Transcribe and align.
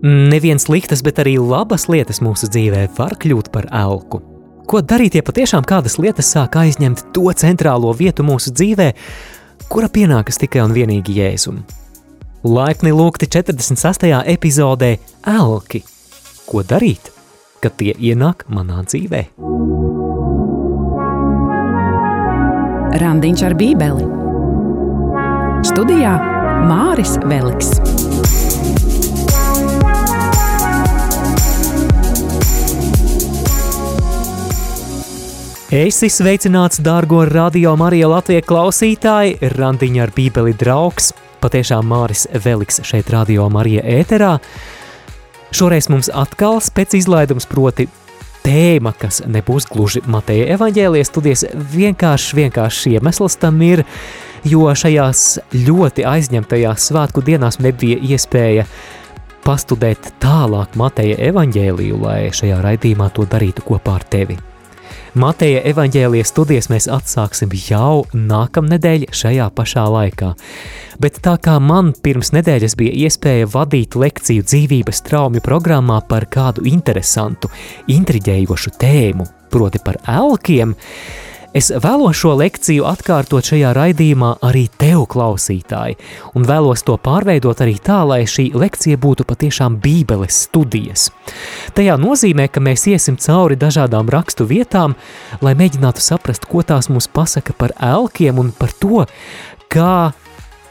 Neviens 0.00 0.64
sliktas, 0.64 1.02
bet 1.04 1.18
arī 1.20 1.34
labas 1.36 1.84
lietas 1.92 2.22
mūsu 2.24 2.48
dzīvē 2.48 2.86
var 2.96 3.18
kļūt 3.20 3.50
par 3.52 3.66
elku. 3.68 4.22
Ko 4.70 4.80
darīt, 4.80 5.18
ja 5.18 5.24
patiešām 5.26 5.66
kādas 5.68 5.98
lietas 6.00 6.30
sāk 6.32 6.56
aizņemt 6.56 7.10
to 7.12 7.26
centrālo 7.36 7.92
vietu 7.96 8.24
mūsu 8.24 8.54
dzīvē, 8.54 8.88
kura 9.68 9.90
pienākas 9.92 10.40
tikai 10.40 10.62
un 10.64 10.72
vienīgi 10.72 11.18
Jēzum? 11.20 11.60
Laipni 12.48 12.94
lūgti 12.96 13.28
46. 13.28 14.08
epizodē 14.32 14.94
Elki. 15.28 15.82
Ko 16.48 16.64
darīt, 16.64 17.12
kad 17.60 17.76
tie 17.76 17.92
ienāk 17.92 18.46
manā 18.48 18.80
dzīvē? 18.88 19.26
Randiņš 23.04 23.48
ar 23.50 23.60
Bībeli. 23.60 24.08
Studijā 25.68 26.16
Māris 26.64 27.18
Veliks. 27.28 27.99
Esi 35.70 36.08
sveicināts, 36.10 36.80
dārgo 36.82 37.20
radio 37.30 37.76
Marija 37.78 38.08
Latvijas 38.10 38.42
klausītāji, 38.48 39.36
randiņa 39.52 40.00
ar 40.02 40.10
bībeli 40.16 40.50
draugs. 40.58 41.12
Patiešām 41.38 41.86
Māris 41.86 42.24
Veliks 42.42 42.80
šeit 42.88 43.12
radio 43.14 43.46
Marija 43.54 43.84
ēterā. 43.86 44.32
Šoreiz 45.54 45.86
mums 45.86 46.10
atkal 46.10 46.58
pēc 46.74 46.98
izlaidums 46.98 47.46
proti 47.46 47.86
tēma, 48.42 48.96
kas 48.98 49.22
nebūs 49.30 49.70
gluži 49.70 50.02
Mateja 50.10 50.50
evaņģēlijas 50.56 51.12
studijas, 51.14 51.46
vienkārši, 51.54 52.40
vienkārši 52.42 52.96
iemesls 52.98 53.38
tam 53.38 53.62
ir, 53.62 53.86
jo 54.42 54.66
šajās 54.74 55.24
ļoti 55.54 56.08
aizņemtajās 56.16 56.90
svētku 56.90 57.22
dienās 57.22 57.62
nebija 57.62 58.02
iespēja 58.10 58.66
pastudēt 59.46 60.16
tālāk 60.18 60.74
Mateja 60.74 61.22
evaņģēliju, 61.30 62.02
lai 62.02 62.22
šajā 62.34 62.58
raidījumā 62.58 63.12
to 63.14 63.30
darītu 63.30 63.70
kopā 63.70 64.00
ar 64.02 64.10
tevi. 64.10 64.42
Mateja 65.18 65.58
evaņģēlijas 65.66 66.30
studijas 66.30 66.68
mēs 66.70 66.86
atsāksim 66.86 67.50
jau 67.66 68.04
nākamnedēļ 68.14 69.08
šajā 69.10 69.48
pašā 69.56 69.82
laikā. 69.90 70.28
Bet 71.02 71.18
tā 71.24 71.32
kā 71.42 71.56
man 71.58 71.90
pirms 72.04 72.30
nedēļas 72.36 72.76
bija 72.78 72.94
iespēja 73.08 73.48
vadīt 73.50 73.96
lekciju 73.98 74.44
dzīvības 74.46 75.02
traumju 75.08 75.42
programmā 75.42 75.98
par 76.06 76.28
kādu 76.30 76.62
interesantu, 76.70 77.50
intriģējošu 77.90 78.74
tēmu, 78.78 79.26
proti 79.50 79.82
par 79.82 79.98
elkiem, 80.06 80.76
Es 81.50 81.66
vēlos 81.74 82.14
šo 82.14 82.36
lekciju 82.38 82.84
atkārtot 82.86 83.48
šajā 83.50 83.72
raidījumā 83.74 84.36
arī 84.46 84.68
tev, 84.78 85.00
klausītāji, 85.10 85.96
un 86.38 86.44
vēlos 86.46 86.84
to 86.86 86.94
pārveidot 87.02 87.58
arī 87.64 87.72
tā, 87.82 87.96
lai 88.06 88.20
šī 88.22 88.52
lekcija 88.54 89.00
būtu 89.02 89.26
patiešām 89.26 89.80
Bībeles 89.82 90.44
studijas. 90.46 91.08
Tajā 91.74 91.96
nozīmē, 91.98 92.46
ka 92.54 92.62
mēs 92.62 92.86
iesim 92.92 93.18
cauri 93.18 93.58
dažādām 93.58 94.12
rakstu 94.14 94.46
vietām, 94.46 94.94
lai 95.42 95.56
mēģinātu 95.58 96.04
saprast, 96.04 96.46
ko 96.46 96.62
tās 96.62 96.86
mums 96.86 97.10
pasaka 97.10 97.58
par 97.58 97.74
elkiem 97.82 98.38
un 98.38 98.54
par 98.54 98.70
to, 98.78 99.02
kā 99.74 100.12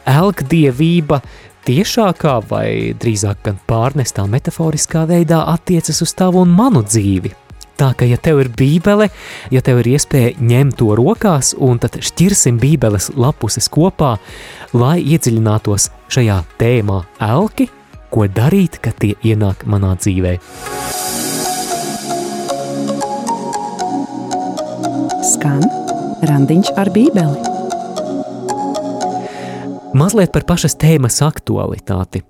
elkdievība 0.07 1.19
tiešākā 1.67 2.39
vai 2.47 2.95
drīzāk 2.95 3.43
gan 3.49 3.59
pārnestā 3.67 4.23
metaforiskā 4.31 5.03
veidā 5.11 5.43
attiecas 5.57 5.99
uz 6.07 6.15
tavu 6.15 6.47
un 6.47 6.55
manu 6.55 6.87
dzīvi. 6.87 7.35
Tā 7.79 7.93
ka, 7.95 8.03
ja 8.03 8.17
tev 8.19 8.41
ir 8.43 8.49
bībele, 8.51 9.05
ja 9.55 9.61
tev 9.63 9.77
ir 9.79 9.93
iespēja 9.93 10.33
ņemt 10.43 10.75
to 10.81 10.91
rokās, 10.99 11.53
un 11.55 11.77
tad 11.79 11.95
šķirsim 12.03 12.57
bībeles 12.59 13.07
lapuses 13.15 13.71
kopā, 13.71 14.17
lai 14.75 14.97
iedziļinātos 14.99 15.87
šajā 16.11 16.41
tēmā 16.59 16.97
elki, 17.23 17.69
ko 18.11 18.27
darīt, 18.27 18.81
kad 18.83 18.99
tie 18.99 19.13
ienāk 19.23 19.63
manā 19.63 19.93
dzīvē. 19.95 20.35
Skan 25.31 25.63
randiņš 26.27 26.75
ar 26.75 26.91
bībeli. 26.91 27.47
Mazliet 29.95 30.35
par 30.35 30.43
pašas 30.51 30.75
tēmas 30.75 31.23
aktualitāti. 31.23 32.25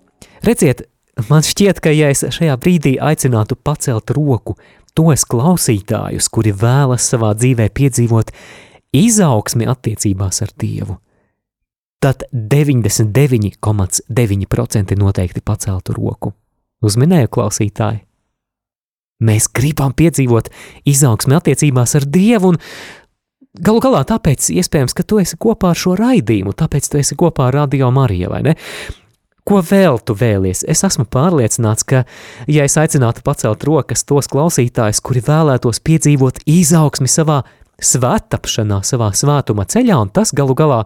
Redziet, 0.46 0.86
man 1.28 1.42
šķiet, 1.42 1.82
ka 1.82 1.90
ja 1.90 2.14
es 2.14 2.22
šajā 2.38 2.54
brīdī 2.62 3.00
aicinātu 3.02 3.58
pacelt 3.58 4.14
roku 4.14 4.60
tos 4.98 5.22
klausītājus, 5.30 6.26
kuri 6.32 6.52
vēlas 6.56 7.04
savā 7.12 7.30
dzīvē 7.38 7.66
piedzīvot 7.76 8.28
izaugsmi 8.96 9.66
attiecībās 9.70 10.42
ar 10.46 10.52
Dievu, 10.60 10.96
tad 12.00 12.24
99,9% 12.34 14.98
noteikti 15.00 15.42
paceltu 15.46 15.94
roku. 15.98 16.34
Uzminēju 16.86 17.28
klausītāji. 17.28 18.00
Mēs 19.20 19.50
gribam 19.52 19.92
piedzīvot 20.00 20.48
izaugsmi 20.88 21.36
attiecībās 21.36 21.96
ar 22.00 22.04
Dievu, 22.08 22.48
un 22.54 22.58
galu 23.60 23.80
galā 23.84 24.08
tāpēc 24.08 24.48
iespējams, 24.56 24.96
ka 24.96 25.04
tu 25.04 25.20
esi 25.20 25.36
kopā 25.36 25.68
ar 25.74 25.80
šo 25.80 25.92
raidījumu, 26.00 26.56
tāpēc 26.56 26.84
tu 26.88 26.96
esi 27.02 27.20
kopā 27.20 27.50
ar 27.50 27.56
Radio 27.64 27.88
Mariju, 27.92 28.30
vai 28.32 28.42
ne? 28.48 28.54
Ko 29.48 29.62
vēl 29.66 30.00
tu 30.06 30.16
vēlies? 30.18 30.64
Es 30.70 30.84
esmu 30.86 31.06
pārliecināts, 31.10 31.86
ka, 31.88 32.04
ja 32.48 32.66
es 32.68 32.76
aicinātu 32.78 33.24
pacelt 33.26 33.64
rokas 33.66 34.04
tos 34.08 34.30
klausītājus, 34.32 35.02
kuri 35.02 35.24
vēlētos 35.26 35.82
piedzīvot 35.86 36.44
izaugsmi 36.50 37.10
savā 37.10 37.42
svētapšanā, 37.80 38.82
savā 38.84 39.10
svētuma 39.16 39.66
ceļā, 39.70 39.98
un 40.04 40.12
tas 40.14 40.34
galu 40.36 40.56
galā, 40.58 40.84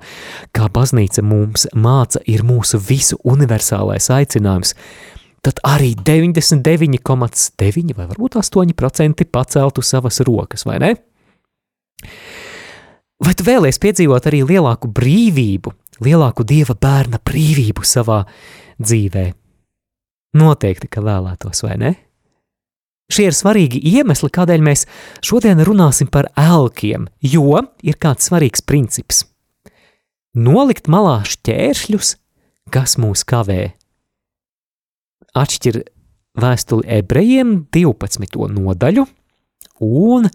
kā 0.55 0.69
baznīca 0.73 1.23
mums 1.25 1.67
māca, 1.73 2.21
ir 2.29 2.45
mūsu 2.45 2.79
visu 2.81 3.17
universālais 3.25 4.09
aicinājums, 4.13 4.75
tad 5.43 5.59
arī 5.67 5.93
99,9 5.99 7.97
vai 7.97 8.07
varbūt 8.07 8.37
8% 8.39 9.27
paceltu 9.33 9.83
savas 9.83 10.21
rokas, 10.23 10.67
vai 10.69 10.79
ne? 10.83 10.93
Vai 13.23 13.33
tu 13.39 13.45
vēlies 13.47 13.79
piedzīvot 13.79 14.25
arī 14.27 14.43
lielāku 14.47 14.89
brīvību, 14.91 15.71
lielāku 16.01 16.45
dieva 16.47 16.75
bērna 16.79 17.19
brīvību 17.21 17.85
savā 17.85 18.23
dzīvē? 18.81 19.27
Noteikti, 20.39 20.89
ka 20.89 21.03
vēlētos, 21.05 21.61
vai 21.65 21.77
ne? 21.77 21.93
Šie 23.13 23.27
ir 23.29 23.35
svarīgi 23.37 23.81
iemesli, 23.93 24.31
kādēļ 24.33 24.63
mēs 24.65 24.87
šodien 25.25 25.61
runāsim 25.61 26.09
par 26.09 26.31
elkiem, 26.39 27.05
jo 27.21 27.59
ir 27.83 27.99
kāds 28.01 28.29
svarīgs 28.29 28.63
princips. 28.65 29.25
Nolikt 30.33 30.89
malā 30.89 31.19
šķēršļus, 31.29 32.15
kas 32.73 32.95
mūs 32.97 33.21
kavē. 33.29 33.75
Atšķir 35.37 35.83
vēstuli 36.41 36.87
ebrejiem 36.97 37.53
12. 37.73 38.47
nodaļu 38.55 39.05
un 39.83 40.25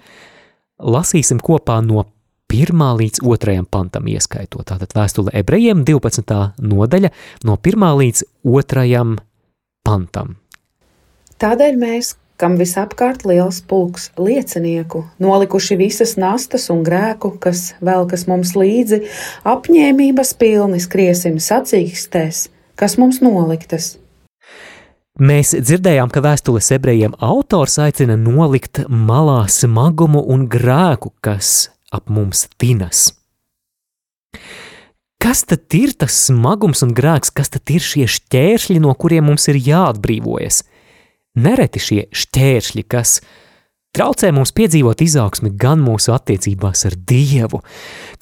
lasīsim 0.79 1.43
kopā 1.43 1.81
no 1.83 2.05
1 2.49 2.97
līdz 3.01 3.21
2 3.25 3.65
pantam 3.71 4.07
ieskaitot. 4.09 4.65
Tātad 4.71 4.95
vēstule 4.97 5.35
ebrejiem 5.37 5.85
12. 5.85 6.39
nodaļa 6.59 7.11
no 7.45 7.59
1 7.61 7.91
līdz 8.01 8.25
2 8.49 9.19
pantam. 9.85 10.39
Tādēļ 11.39 11.77
mēs, 11.79 12.17
kam 12.41 12.57
visapkārt 12.59 13.23
liels 13.29 13.61
pulks 13.69 14.09
liecinieku, 14.19 15.05
nolikuši 15.23 15.77
visas 15.79 16.17
nastas 16.17 16.67
un 16.73 16.83
grēku, 16.87 17.35
kas 17.39 17.75
velkas 17.85 18.27
mums 18.31 18.57
līdzi, 18.59 19.05
apņēmības 19.47 20.35
pilni 20.41 20.81
skriesim 20.83 21.39
sacīkstēs, 21.39 22.49
kas 22.81 22.99
mums 22.99 23.23
noliktas. 23.23 23.99
Mēs 25.19 25.51
dzirdējām, 25.53 26.13
ka 26.15 26.23
vēstules 26.23 26.69
ebrejiem 26.77 27.17
autors 27.19 27.81
aicina 27.83 28.15
nolikt 28.15 28.85
malā 28.87 29.49
smagumu 29.51 30.23
un 30.31 30.47
grēku, 30.51 31.11
kas 31.21 31.73
ap 31.95 32.11
mums 32.13 32.47
tinas. 32.61 33.09
Kas 35.19 35.43
tad 35.51 35.75
ir 35.75 35.97
tas 35.99 36.15
smagums 36.29 36.85
un 36.87 36.93
grēks, 36.95 37.33
kas 37.35 37.51
tad 37.51 37.67
ir 37.75 37.83
šie 37.83 38.07
šķēršļi, 38.07 38.79
no 38.85 38.93
kuriem 38.95 39.27
mums 39.27 39.49
ir 39.51 39.59
jāatbrīvojas? 39.59 40.63
Nereti 41.43 41.83
šie 41.83 42.05
šķēršļi, 42.15 42.85
kas 42.87 43.17
traucē 43.99 44.31
mums 44.35 44.55
piedzīvot 44.55 45.03
izaugsmi 45.03 45.51
gan 45.59 45.83
mūsu 45.83 46.15
attiecībās 46.15 46.87
ar 46.87 46.95
Dievu, 47.11 47.65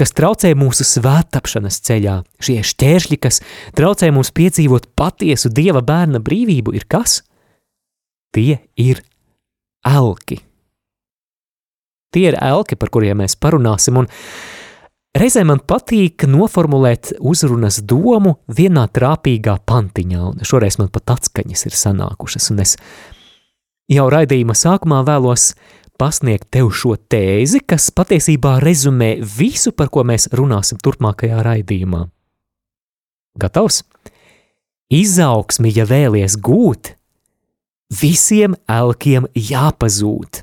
kas 0.00 0.16
traucē 0.16 0.54
mūsu 0.56 0.88
svētapšanas 0.88 1.82
ceļā, 1.84 2.16
šie 2.40 2.62
šķēršļi, 2.64 3.20
kas 3.20 3.42
traucē 3.76 4.08
mums 4.16 4.32
piedzīvot 4.32 4.88
patiesu 4.96 5.52
Dieva 5.52 5.84
bērna 5.84 6.22
brīvību, 6.24 6.72
ir 6.80 6.88
kas? 6.88 7.20
Tie 8.32 8.56
ir 8.80 9.04
elki. 9.84 10.45
Tie 12.14 12.28
ir 12.30 12.38
elki, 12.40 12.78
par 12.78 12.92
kuriem 12.94 13.20
mēs 13.22 13.36
parunāsim, 13.40 13.98
un 14.00 14.08
reizē 15.16 15.42
man 15.48 15.60
patīk 15.66 16.26
noformulēt 16.30 17.16
uzrunas 17.20 17.80
domu 17.82 18.36
vienā 18.48 18.86
trāpīgā 18.92 19.58
pantiņā, 19.66 20.22
un 20.30 20.46
šoreiz 20.46 20.78
man 20.80 20.92
pat 20.94 21.16
atskaņas 21.16 21.66
ir 21.68 21.76
sanākušas, 21.76 22.50
un 22.54 22.62
es 22.64 22.76
jau 23.92 24.06
raidījuma 24.12 24.56
sākumā 24.56 25.02
vēlos 25.06 25.52
pasniegt 26.00 26.50
tev 26.52 26.70
šo 26.76 26.94
tēzi, 26.96 27.62
kas 27.64 27.88
patiesībā 27.94 28.58
rezumē 28.62 29.16
visu, 29.20 29.72
par 29.72 29.90
ko 29.92 30.04
mēs 30.06 30.28
runāsim 30.36 30.80
turpmākajā 30.82 31.40
raidījumā. 31.44 32.06
Gatavs? 33.40 33.82
Izaugsmi, 34.92 35.72
ja 35.74 35.84
vēlies 35.88 36.36
gūt, 36.38 36.92
visiem 37.90 38.54
elkiem 38.70 39.26
jāpazūd. 39.34 40.42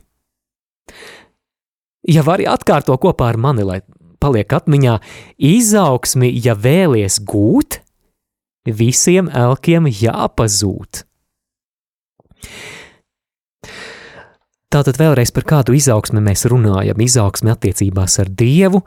Ja 2.09 2.23
vari 2.27 2.47
atkārto 2.49 2.97
kopā 2.99 3.31
ar 3.31 3.39
mani, 3.39 3.63
lai 3.63 3.79
paliek 4.23 4.51
atmiņā, 4.55 4.97
izaugsmi, 5.39 6.29
ja 6.43 6.55
vēlies 6.55 7.21
gūt, 7.27 7.79
visiem 8.67 9.29
elkiem 9.31 9.87
jāpazūd. 9.91 11.03
Tātad 14.73 14.97
vēlreiz 14.97 15.29
par 15.29 15.45
kādu 15.45 15.75
izaugsmi 15.77 16.23
mēs 16.23 16.47
runājam. 16.49 16.97
Izaugsmi 17.03 17.51
attiecībās 17.53 18.15
ar 18.23 18.31
Dievu, 18.33 18.81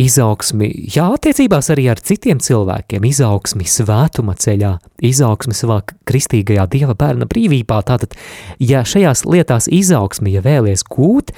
izaugsmi, 0.00 0.70
jā, 0.90 1.04
attiecībās 1.14 1.70
arī 1.70 1.86
ar 1.92 2.00
citiem 2.02 2.40
cilvēkiem, 2.42 3.06
izaugsmi 3.06 3.68
svētuma 3.68 4.34
ceļā, 4.40 4.72
izaugsmi 5.06 5.54
savā 5.54 5.80
kristīgajā 6.08 6.66
Dieva 6.72 6.96
bērna 6.98 7.28
brīvībā. 7.30 7.78
Tātad, 7.86 8.16
ja 8.58 8.82
šajās 8.82 9.22
lietās 9.28 9.70
izaugsmi, 9.70 10.34
ja 10.34 10.42
vēlies 10.42 10.82
gūt, 10.90 11.30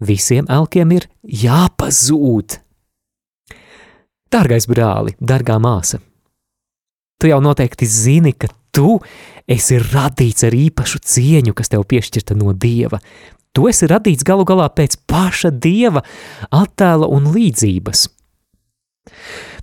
visiem 0.00 0.48
elkiem 0.50 0.92
ir 0.96 1.08
jāpazūd. 1.22 2.58
Dārgais 4.30 4.68
brāli, 4.70 5.16
dārgā 5.18 5.58
māsa, 5.62 5.98
tu 7.18 7.30
jau 7.30 7.40
noteikti 7.42 7.88
zini, 7.90 8.32
ka 8.32 8.48
tu 8.74 8.98
esi 9.50 9.80
radīts 9.82 10.46
ar 10.46 10.54
īpašu 10.54 11.02
cieņu, 11.02 11.54
kas 11.56 11.72
tev 11.72 11.84
piešķirta 11.90 12.36
no 12.38 12.54
Dieva. 12.54 13.00
Tu 13.50 13.66
esi 13.66 13.88
radīts 13.90 14.24
galu 14.26 14.46
galā 14.46 14.68
pēc 14.70 15.00
paša 15.10 15.50
Dieva 15.50 16.04
attēla 16.54 17.08
un 17.10 17.32
līdzības. 17.34 18.06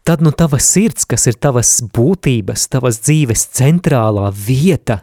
Tad 0.07 0.23
nu 0.23 0.31
tava 0.35 0.59
sirds, 0.63 1.07
kas 1.07 1.27
ir 1.27 1.39
tavas 1.39 1.77
būtības, 1.95 2.67
tavas 2.71 2.99
dzīves 3.03 3.47
centrālā 3.55 4.29
vieta, 4.31 5.01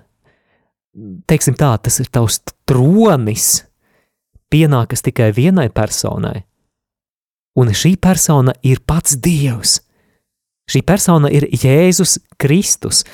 teiksim 1.29 1.57
tā, 1.59 1.75
tas 1.81 1.99
ir 2.01 2.09
tavs 2.13 2.41
tronis, 2.69 3.65
pienākas 4.55 5.03
tikai 5.03 5.33
vienai 5.35 5.69
personai. 5.75 6.45
Un 7.59 7.71
šī 7.75 7.97
persona 8.03 8.55
ir 8.67 8.83
pats 8.87 9.19
Dievs. 9.19 9.81
Šī 10.71 10.81
persona 10.87 11.29
ir 11.31 11.47
Jēzus 11.51 12.19
Kristus. 12.41 13.05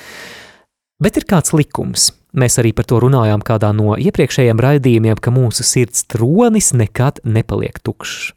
Bet 1.01 1.17
ir 1.17 1.27
kāds 1.29 1.53
likums. 1.57 2.11
Mēs 2.31 2.55
arī 2.61 2.71
par 2.71 2.87
to 2.87 3.01
runājām 3.03 3.41
kādā 3.43 3.73
no 3.75 3.97
iepriekšējiem 3.99 4.61
raidījumiem, 4.63 5.17
ka 5.19 5.33
mūsu 5.35 5.65
sirds 5.67 6.05
tronis 6.07 6.71
nekad 6.77 7.19
nepaliek 7.27 7.81
tukšs. 7.83 8.31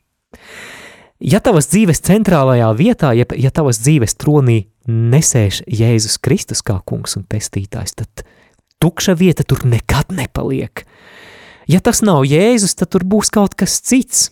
Ja 1.23 1.39
tavas 1.41 1.71
dzīves 1.71 2.03
centrālajā 2.05 2.73
vietā, 2.77 3.13
ja, 3.15 3.25
ja 3.39 3.53
tavas 3.55 3.79
dzīves 3.85 4.19
tronī 4.19 4.65
nesēž 4.91 5.63
Jēzus 5.71 6.19
Kristus 6.19 6.65
kā 6.67 6.81
kungs 6.85 7.15
un 7.21 7.25
pestītājs, 7.31 7.95
tad 8.01 8.27
tukša 8.83 9.15
vieta 9.17 9.47
tur 9.47 9.63
nekad 9.65 10.11
nepaliek. 10.13 10.83
Ja 11.71 11.81
tas 11.81 12.03
nav 12.05 12.27
Jēzus, 12.29 12.77
tad 12.77 12.93
tur 12.95 13.05
būs 13.09 13.33
kaut 13.33 13.57
kas 13.59 13.81
cits. 13.81 14.31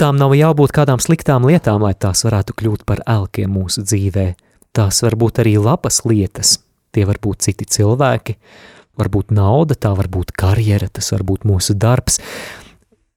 Tām 0.00 0.16
nav 0.16 0.32
jābūt 0.36 0.72
kādām 0.72 1.02
sliktām 1.02 1.44
lietām, 1.48 1.82
lai 1.84 1.92
tās 1.92 2.24
varētu 2.24 2.56
kļūt 2.56 2.86
par 2.88 3.04
elkiem 3.06 3.52
mūsu 3.52 3.84
dzīvē. 3.84 4.32
Tās 4.72 5.02
var 5.04 5.16
būt 5.18 5.42
arī 5.42 5.58
labas 5.60 6.04
lietas, 6.06 6.60
Tie 6.90 7.06
var 7.06 7.20
būt 7.22 7.46
citi 7.46 7.66
cilvēki, 7.70 8.34
varbūt 8.98 9.30
nauda, 9.34 9.76
tā 9.78 9.92
var 9.94 10.10
būt 10.10 10.34
karjera, 10.34 10.90
tas 10.90 11.12
var 11.14 11.22
būt 11.26 11.46
mūsu 11.46 11.76
darbs. 11.78 12.18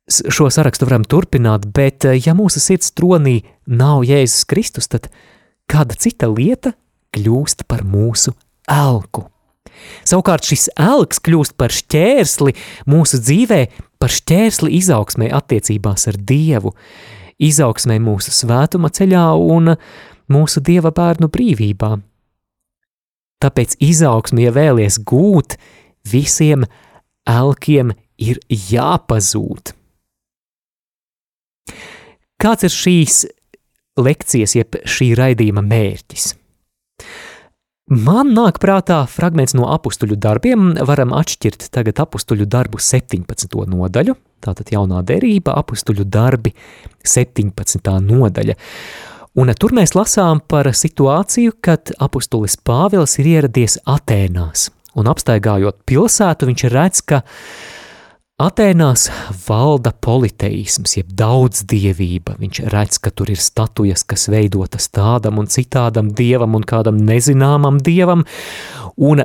Šo 0.05 0.49
sarakstu 0.53 0.85
varam 0.85 1.05
turpināt, 1.07 1.65
bet 1.73 2.05
eh, 2.05 2.19
ja 2.21 2.35
mūsu 2.37 2.61
sirds 2.61 2.93
tronī 2.93 3.39
nav 3.65 4.03
Jēzus 4.05 4.45
Kristus, 4.45 4.89
tad 4.91 5.09
kāda 5.71 5.97
cita 5.97 6.29
lieta 6.29 6.75
kļūst 7.15 7.65
par 7.65 7.85
mūsu 7.87 8.35
elku. 8.69 9.25
Savukārt 10.07 10.47
šis 10.47 10.69
elks 10.79 11.21
kļūst 11.23 11.57
par 11.59 11.73
šķērsli 11.73 12.55
mūsu 12.89 13.19
dzīvē, 13.23 13.61
par 14.01 14.13
šķērsli 14.13 14.73
izaugsmē 14.79 15.29
attiecībās 15.35 16.07
ar 16.11 16.17
Dievu, 16.19 16.73
izaugsmē 17.43 17.99
mūsu 18.03 18.33
svētuma 18.35 18.91
ceļā 18.93 19.27
un 19.39 19.75
mūsu 20.31 20.63
Dieva 20.63 20.93
bērnu 20.95 21.29
brīvībā. 21.31 21.93
Tāpēc 23.43 23.75
izaugsmi, 23.83 24.45
ja 24.45 24.53
vēlies 24.55 25.01
gūt, 25.03 25.57
visiem 26.07 26.63
elkiem 27.27 27.91
ir 28.23 28.39
jāpazūd. 28.49 29.73
Kāds 32.43 32.67
ir 32.67 32.73
šīs 32.75 33.17
lekcijas, 33.99 34.55
jeb 34.57 34.79
šī 34.83 35.13
raidījuma 35.19 35.63
mērķis? 35.63 36.33
Man 37.91 38.29
nāk 38.31 38.61
prātā 38.63 39.01
fragments 39.11 39.51
no 39.57 39.65
apakstuļu 39.73 40.15
darbiem. 40.15 40.69
Varam 40.87 41.11
atšķirt 41.11 41.65
tagad 41.75 41.97
apakstuļu 41.99 42.45
darbu 42.47 42.79
17. 42.79 43.57
nodaļu, 43.67 44.15
tātad 44.39 44.71
jaunā 44.71 45.01
derība, 45.03 45.57
apakstuļu 45.59 46.05
darbi 46.07 46.53
17. 47.03 47.91
nodaļa. 48.07 48.55
Un 49.35 49.51
tur 49.59 49.75
mēs 49.75 49.97
lasām 49.97 50.39
par 50.47 50.69
situāciju, 50.71 51.57
kad 51.59 51.91
apustulis 51.99 52.55
Pāvils 52.55 53.17
ir 53.19 53.27
ieradies 53.33 53.75
Atēnās. 53.83 54.69
Un 54.95 55.09
apstaigājot 55.11 55.81
pilsētu, 55.83 56.47
viņš 56.47 56.65
redz, 56.71 57.03
ka 57.03 57.23
Atēnās 58.43 59.05
valda 59.45 59.93
politeisms, 60.03 60.97
jeb 60.97 61.11
daudzddievība. 61.15 62.33
Viņš 62.41 62.59
redz, 62.73 62.97
ka 62.99 63.13
tur 63.15 63.29
ir 63.31 63.39
statujas, 63.39 64.03
kas 64.03 64.25
veidotas 64.31 64.89
tādam 64.91 65.39
un 65.39 65.47
citādam 65.47 66.09
dievam 66.11 66.57
un 66.57 66.65
kādam 66.67 66.99
nezināmam 67.07 67.77
dievam. 67.79 68.25
Un 68.99 69.23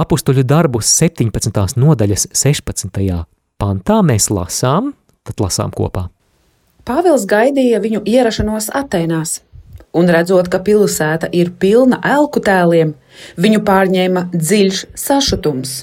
apakstuļu 0.00 0.46
darbus 0.48 0.88
17. 1.02 1.76
nodaļas 1.76 2.30
16. 2.32 3.20
pantā 3.60 4.00
mēs 4.06 4.30
lasām, 4.32 4.94
tad 5.26 5.44
lasām 5.44 5.74
kopā. 5.74 6.08
Pāvils 6.88 7.28
gaidīja 7.28 7.82
viņu 7.84 8.06
ierašanos 8.08 8.70
Atēnās, 8.72 9.42
un 9.92 10.08
redzot, 10.08 10.48
ka 10.48 10.64
pilsēta 10.64 11.28
ir 11.32 11.52
pilna 11.60 12.00
elku 12.16 12.40
tēliem, 12.44 12.94
viņu 13.36 13.64
pārņēma 13.68 14.30
dziļš 14.32 14.86
sašutums. 14.96 15.82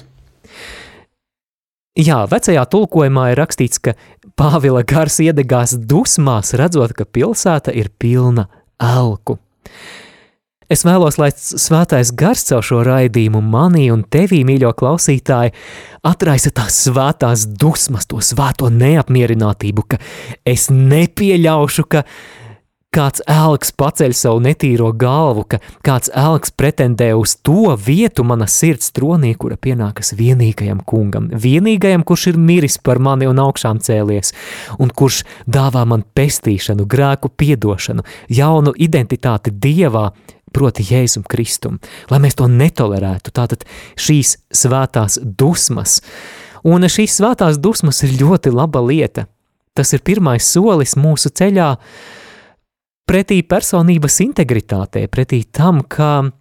Jā, 1.92 2.22
vecajā 2.24 2.62
tulkojumā 2.72 3.26
ir 3.32 3.40
rakstīts, 3.42 3.80
ka 3.84 3.92
Pāvila 4.38 4.80
gars 4.88 5.18
iedegās 5.20 5.74
dusmās, 5.76 6.54
redzot, 6.56 6.94
ka 6.96 7.04
pilsēta 7.04 7.74
ir 7.76 7.90
pilna 8.00 8.46
elku. 8.80 9.36
Es 10.72 10.86
vēlos, 10.88 11.18
lai 11.20 11.28
svētais 11.36 12.14
gars 12.16 12.46
caur 12.48 12.64
šo 12.64 12.78
raidījumu 12.88 13.42
manī 13.44 13.90
un 13.92 14.06
tevī, 14.08 14.40
mīļo 14.48 14.70
klausītāji, 14.78 15.52
atraisa 16.08 16.54
tās 16.56 16.78
svētās 16.86 17.44
dusmas, 17.60 18.08
to 18.08 18.22
svēto 18.24 18.72
neapmierinātību, 18.72 19.84
ka 19.84 20.00
es 20.48 20.70
nepieļaušu, 20.72 21.84
ka 21.92 22.06
kāds 22.92 23.22
elks 23.30 23.72
paceļ 23.72 24.12
savu 24.16 24.42
netīro 24.44 24.90
galvu, 24.92 25.46
ka 25.48 25.60
kāds 25.86 26.10
elks 26.18 26.52
pretendē 26.52 27.12
uz 27.16 27.34
to 27.40 27.72
vietu 27.80 28.24
mana 28.28 28.44
sirds 28.50 28.92
tronī, 28.92 29.32
kura 29.38 29.56
pienākas 29.56 30.12
vienīgajam 30.18 30.82
kungam, 30.84 31.30
vienīgajam, 31.32 32.04
kurš 32.04 32.28
ir 32.32 32.40
miris 32.50 32.76
par 32.76 33.00
mani 33.00 33.30
un 33.30 33.40
augšām 33.40 33.80
cēlies, 33.80 34.34
un 34.76 34.92
kurš 34.92 35.22
dāvā 35.48 35.86
man 35.88 36.04
pestīšanu, 36.04 36.84
grēku 36.84 37.32
piedošanu, 37.32 38.04
jaunu 38.28 38.76
identitāti 38.76 39.54
Dievā, 39.56 40.10
proti 40.52 40.84
Jēzum 40.84 41.24
Kristum, 41.24 41.80
lai 42.12 42.20
mēs 42.20 42.36
to 42.36 42.44
netolerētu. 42.44 43.32
Tātad 43.32 43.64
šīs 43.96 44.36
svētās 44.52 45.16
dusmas. 45.24 46.02
Un 46.68 46.84
šīs 46.84 47.16
svētās 47.22 47.56
dusmas 47.56 48.04
ir 48.04 48.18
ļoti 48.20 48.52
laba 48.52 48.84
lieta. 48.84 49.30
Tas 49.72 49.94
ir 49.96 50.04
pirmais 50.04 50.44
solis 50.44 50.92
mūsu 51.00 51.32
ceļā 51.32 51.70
pretī 53.08 53.42
personības 53.46 54.20
integritātei, 54.24 55.08
pretī 55.10 55.42
tam, 55.44 55.82
ka 55.82 56.32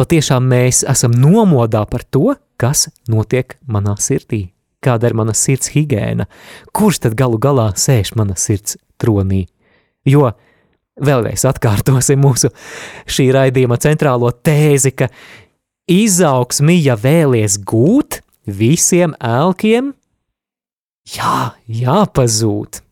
patiešām 0.00 0.46
mēs 0.50 0.84
esam 0.88 1.14
nomodā 1.16 1.84
par 1.90 2.04
to, 2.08 2.34
kas 2.60 2.88
notiek 3.08 3.56
manā 3.68 3.96
sirdī, 4.00 4.50
kāda 4.84 5.10
ir 5.10 5.18
mana 5.18 5.34
sirds 5.36 5.72
higiēna, 5.74 6.28
kurš 6.76 7.04
tad 7.06 7.18
galu 7.18 7.40
galā 7.40 7.70
sēž 7.76 8.14
mana 8.16 8.36
sirds 8.40 8.78
tronī. 9.00 9.46
Jo 10.08 10.32
Vēlreiz 11.00 11.46
atkārtosim 11.48 12.20
mūsu 12.20 12.50
šī 13.08 13.30
raidījuma 13.32 13.78
centrālo 13.80 14.28
tēzi, 14.34 14.92
ka 14.92 15.08
izaugsmi, 15.90 16.76
ja 16.84 16.98
vēlies 17.00 17.56
gūt, 17.64 18.20
visiem 18.44 19.16
elkiem, 19.16 19.94
jā, 21.16 21.36
jāpazūd. 21.80 22.82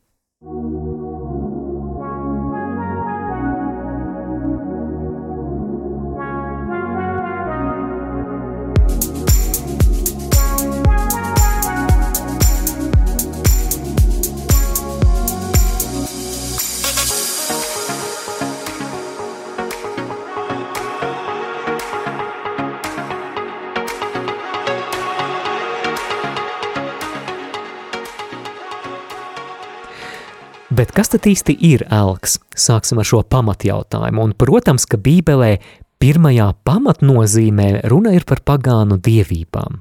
Bet 30.78 30.92
kas 30.94 31.10
tad 31.10 31.24
īsti 31.26 31.56
ir 31.66 31.82
elks? 31.90 32.36
Sāksim 32.54 33.00
ar 33.02 33.06
šo 33.08 33.24
pamatjautājumu. 33.26 34.28
Un, 34.28 34.34
protams, 34.38 34.84
ka 34.86 34.94
Bībelē 35.02 35.56
pirmajā 35.98 36.52
pamatnozīmē 36.68 37.88
runa 37.90 38.12
ir 38.14 38.22
par 38.28 38.44
pagānu 38.46 39.00
dievībām. 39.02 39.80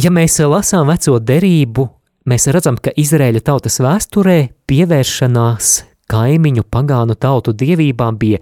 Ja 0.00 0.12
mēs 0.12 0.38
lasām 0.40 0.88
veco 0.88 1.18
derību, 1.20 1.84
mēs 2.32 2.48
redzam, 2.56 2.80
ka 2.80 2.96
Izraēļa 2.96 3.44
tautas 3.44 3.76
vēsturē 3.84 4.38
pievēršanās 4.72 5.74
kaimiņu 6.08 6.64
pagānu 6.72 7.20
tautu 7.20 7.52
dievībām 7.52 8.16
bija 8.16 8.40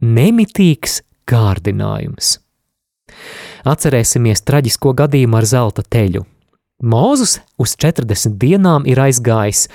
nemitīgs 0.00 1.02
kārdinājums. 1.28 2.38
Atcerēsimies 3.68 4.40
traģisko 4.40 4.96
gadījumu 5.04 5.36
ar 5.36 5.52
zelta 5.52 5.84
teļu. 5.84 6.24
Mūzus 6.80 7.38
uz 7.60 7.76
40 7.76 8.38
dienām 8.40 8.86
ir 8.88 9.00
aizgājis 9.02 9.66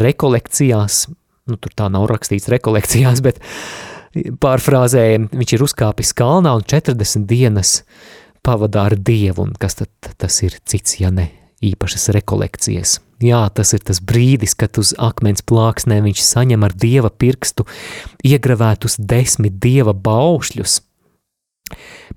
rekolekcijās, 0.00 1.04
nu 1.50 1.60
tur 1.60 1.74
tā 1.76 1.90
nav 1.92 2.08
rakstīts 2.08 2.48
rekolekcijās, 2.52 3.20
bet 3.24 3.40
pārfrāzējam, 4.40 5.28
viņš 5.34 5.56
ir 5.56 5.64
uzkāpis 5.66 6.14
kalnā 6.16 6.54
un 6.56 6.64
40 6.64 7.26
dienas 7.28 7.82
pavadā 8.44 8.88
ar 8.90 8.96
dievu, 8.96 9.48
un 9.48 9.56
kas 9.60 9.80
tad 9.80 10.14
tas 10.20 10.40
ir 10.44 10.56
cits, 10.64 11.00
ja 11.00 11.12
ne 11.12 11.30
īpašas 11.64 12.10
rekolekcijas. 12.16 12.98
Jā, 13.24 13.44
tas 13.54 13.72
ir 13.76 13.84
tas 13.86 14.00
brīdis, 14.04 14.56
kad 14.58 14.76
uz 14.80 14.92
akmens 15.00 15.44
plāksnē 15.46 16.00
viņš 16.04 16.24
saņem 16.26 16.66
ar 16.66 16.74
dieva 16.76 17.08
pirkstu 17.08 17.64
iegravētus 18.26 18.98
desmit 19.00 19.56
dieva 19.62 19.94
baušļus. 19.96 20.80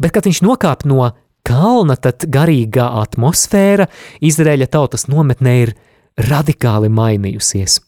Bet, 0.01 0.11
kad 0.11 0.27
viņš 0.27 0.41
nokāp 0.43 0.83
no 0.89 1.13
kalna, 1.47 1.95
tad 1.95 2.27
garīgā 2.31 2.87
atmosfēra 3.03 3.87
Izraēļa 4.25 4.67
tautas 4.73 5.07
nometnē 5.11 5.53
ir 5.63 5.73
radikāli 6.27 6.91
mainījusies. 6.91 7.79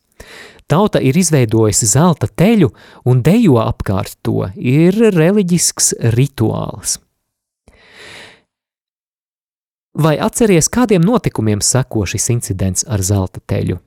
Tauta 0.70 1.02
ir 1.02 1.18
izveidojusi 1.18 1.88
zelta 1.90 2.30
teļu 2.30 2.70
un 3.10 3.24
dejo 3.26 3.58
apkārt 3.64 4.20
to, 4.22 4.52
ir 4.56 4.94
reliģisks 5.16 5.96
rituāls. 6.14 7.00
Vai 10.00 10.14
atceries, 10.22 10.70
kādiem 10.70 11.02
notikumiem 11.04 11.64
seko 11.66 12.06
šis 12.08 12.30
incidents 12.32 12.86
ar 12.88 13.02
zelta 13.04 13.42
teļu? 13.50 13.80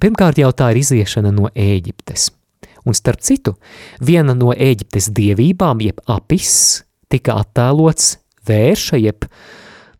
Pirmkārt, 0.00 0.38
jau 0.42 0.50
tā 0.52 0.72
ir 0.74 0.82
iziešana 0.82 1.32
no 1.32 1.48
Ēģiptes. 1.48 2.28
Un 2.84 2.94
starp 2.94 3.22
citu, 3.24 3.54
viena 4.04 4.34
no 4.36 4.52
Ēģiptes 4.52 5.08
dievībām, 5.16 5.80
jeb 5.80 6.02
apis, 6.10 6.84
tika 7.08 7.38
attēlots 7.40 8.18
vērša 8.48 9.00
jeb 9.02 9.26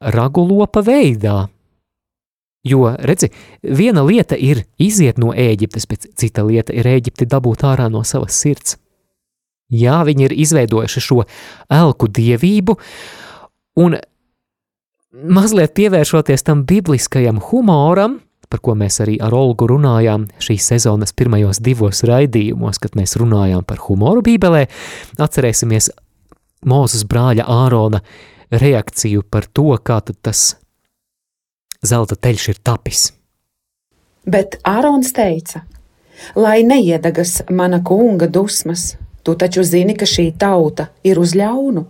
ragulopa 0.01 0.83
veidā. 0.85 1.45
Jo, 2.65 2.95
redzi, 2.97 3.29
viena 3.61 4.01
lieta 4.07 4.39
ir 4.41 4.63
iziet 4.81 5.19
no 5.21 5.35
Ēģiptes, 5.37 5.85
bet 5.89 6.07
cita 6.17 6.47
lieta 6.49 6.73
ir 6.73 6.89
Ēģipti 6.89 7.29
dabūt 7.29 7.67
ārā 7.69 7.91
no 7.93 8.01
savas 8.09 8.39
sirds. 8.41 8.79
Jā, 9.73 10.01
viņi 10.07 10.29
ir 10.29 10.35
izveidojuši 10.45 11.03
šo 11.05 11.25
elku 11.73 12.09
dievību, 12.09 12.77
un 13.85 13.99
mazliet 15.13 15.75
pievēršoties 15.77 16.47
tam 16.47 16.65
bibliskajam 16.69 17.41
humoram, 17.51 18.21
par 18.49 18.63
ko 18.65 18.77
mēs 18.79 19.01
arī 19.03 19.19
ar 19.25 19.35
Olgu 19.35 19.67
runājām 19.69 20.29
šīs 20.43 20.71
sezonas 20.73 21.13
pirmajos 21.17 21.61
divos 21.65 22.05
raidījumos, 22.07 22.81
kad 22.81 22.97
mēs 22.97 23.17
runājām 23.21 23.65
par 23.67 23.83
humoru 23.89 24.25
Bībelē, 24.25 24.67
atcerēsimies 25.19 25.91
Mūzes 26.65 27.05
brāļa 27.05 27.45
Ārona 27.45 28.01
reakciju 28.51 29.23
par 29.31 29.47
to, 29.47 29.73
kā 29.79 30.01
tas 30.23 30.55
zelta 31.85 32.17
teļš 32.17 32.49
ir 32.53 32.61
tapis. 32.65 33.13
Bet 34.25 34.57
Ārons 34.65 35.13
teica, 35.13 35.65
lai 36.37 36.63
neiedegas 36.65 37.43
mana 37.51 37.83
kunga 37.85 38.29
dusmas, 38.29 38.95
tu 39.23 39.35
taču 39.37 39.65
zini, 39.65 39.97
ka 39.97 40.09
šī 40.09 40.31
tauta 40.41 40.89
ir 41.05 41.21
uz 41.21 41.35
ļaunu. 41.37 41.85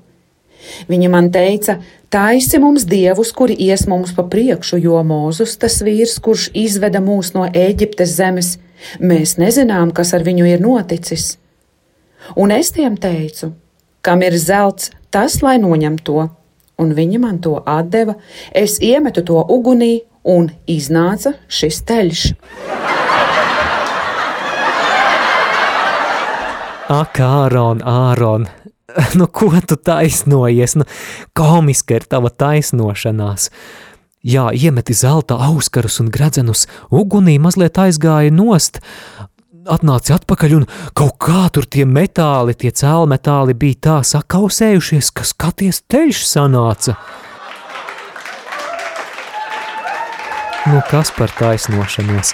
Viņa 0.88 1.10
man 1.12 1.28
teica, 1.30 1.76
taisi 2.10 2.58
mums 2.58 2.86
dievus, 2.88 3.32
kuri 3.36 3.54
ies 3.66 3.84
mums 3.90 4.14
pa 4.16 4.24
priekšu, 4.30 4.80
jo 4.80 5.02
Mūzus 5.04 5.58
tas 5.60 5.80
vīrs, 5.84 6.16
kurš 6.24 6.48
izveda 6.56 7.02
mūs 7.04 7.34
no 7.36 7.44
Ēģiptes 7.46 8.14
zemes, 8.16 8.54
mēs 8.98 9.36
nezinām, 9.38 9.92
kas 9.92 10.14
ar 10.16 10.24
viņu 10.26 10.48
ir 10.48 10.64
noticis. 10.64 11.34
Un 12.40 12.54
es 12.54 12.72
tiem 12.72 12.96
teicu, 12.96 13.52
kam 14.00 14.24
ir 14.24 14.38
zelts, 14.40 14.90
tas 15.12 15.42
lai 15.44 15.58
noņem 15.60 16.00
to, 16.00 16.30
un 16.78 16.94
viņa 16.96 17.20
man 17.22 17.38
to 17.44 17.58
atdeva. 17.66 18.16
Es 18.52 18.80
iemetu 18.82 19.24
to 19.26 19.44
ugunī, 19.50 20.02
un 20.24 20.48
iznāca 20.70 21.34
šis 21.48 21.82
teļš. 21.88 22.26
Ak, 26.94 27.16
Āron, 27.16 27.80
Āron, 27.80 28.44
nu 29.18 29.26
ko 29.32 29.50
tu 29.66 29.76
taisnojies? 29.76 30.76
Nu, 30.76 30.84
komiska 31.36 31.98
ir 31.98 32.06
tava 32.08 32.30
taisnošanās. 32.30 33.50
Jā, 34.24 34.46
iemeti 34.56 34.94
zelta 34.96 35.36
auskarus 35.48 35.98
un 36.00 36.08
gredzenus 36.12 36.64
ugunī, 36.88 37.36
mazliet 37.40 37.76
aizgāja 37.80 38.32
nost, 38.32 38.80
atnāca 39.70 40.18
atpakaļ, 40.18 40.54
un 40.58 40.66
kaut 40.96 41.16
kā 41.22 41.46
tur 41.54 41.66
tie 41.70 41.84
metāli, 41.88 42.56
tie 42.58 42.72
cēlmetāli 42.74 43.56
bija 43.56 43.80
tā 43.88 43.96
sakausējušies, 44.06 45.10
ka 45.14 45.26
skaties 45.26 45.82
teļš 45.90 46.24
sanāca. 46.28 46.96
Nu, 50.64 50.80
kas 50.88 51.12
par 51.12 51.32
taisnošanos? 51.38 52.32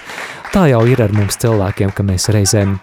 Tā 0.54 0.68
jau 0.70 0.84
ir 0.86 1.02
ar 1.02 1.14
mums 1.14 1.38
cilvēkiem, 1.42 1.90
ka 1.94 2.06
mēs 2.06 2.30
reizēm 2.34 2.78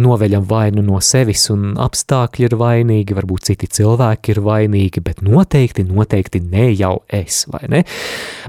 noveļam 0.00 0.46
vainu 0.48 0.82
no 0.82 0.98
sevis, 1.04 1.44
un 1.54 1.76
apstākļi 1.78 2.48
ir 2.48 2.56
vainīgi, 2.58 3.14
varbūt 3.14 3.50
citi 3.50 3.68
cilvēki 3.78 4.34
ir 4.34 4.40
vainīgi, 4.44 5.02
bet 5.04 5.20
noteikti, 5.22 5.84
noteikti 5.86 6.40
ne 6.42 6.70
jau 6.72 6.96
es, 7.06 7.44
vai 7.52 7.62
ne? 7.70 7.84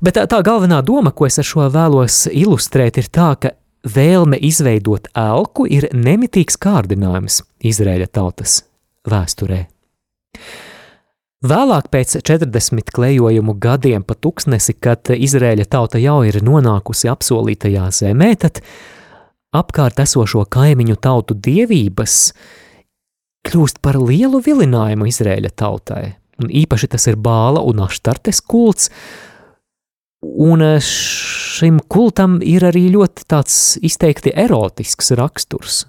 Bet 0.02 0.18
tā, 0.18 0.26
tā 0.32 0.42
galvenā 0.46 0.82
doma, 0.88 1.14
ko 1.14 1.28
es 1.30 1.38
ar 1.40 1.48
šo 1.48 1.68
vēlos 1.72 2.26
ilustrēt, 2.32 2.98
ir 3.04 3.12
tā, 3.14 3.30
ka 3.38 3.54
vēlme 3.86 4.40
izveidot 4.42 5.10
elku 5.18 5.68
ir 5.70 5.88
nemitīgs 5.94 6.58
kārdinājums 6.62 7.42
Izraēļa 7.66 8.10
tautas 8.14 8.64
vēsturē. 9.10 9.66
Vēlāk, 11.46 11.92
pēc 11.94 12.16
40 12.26 12.90
klejojumu 12.96 13.54
gadiem 13.62 14.04
pa 14.08 14.16
tuksnesi, 14.18 14.74
kad 14.82 15.12
Izraēļa 15.14 15.68
tauta 15.70 16.02
jau 16.02 16.24
ir 16.26 16.40
nonākusi 16.42 17.10
apsolītajā 17.12 17.86
zemē, 17.94 18.32
tad 18.42 18.62
apkārt 19.54 20.02
esošo 20.02 20.46
kaimiņu 20.50 20.98
tautu 20.98 21.38
dievības 21.38 22.32
kļūst 23.46 23.82
par 23.86 24.00
lielu 24.02 24.42
vilinājumu 24.42 25.06
Izraēļa 25.12 25.54
tautai. 25.54 26.16
Un 26.42 26.50
īpaši 26.50 26.90
tas 26.96 27.06
ir 27.12 27.20
bāla 27.22 27.62
un 27.64 27.84
aštartes 27.86 28.42
kults, 28.42 28.90
Un 30.26 30.62
eh, 30.62 30.78
šim 30.82 31.80
kultam 31.92 32.40
ir 32.44 32.66
arī 32.66 32.88
ļoti 32.94 33.28
tāds 33.30 33.76
izteikti 33.86 34.34
erotisks 34.36 35.14
raksturs. 35.20 35.84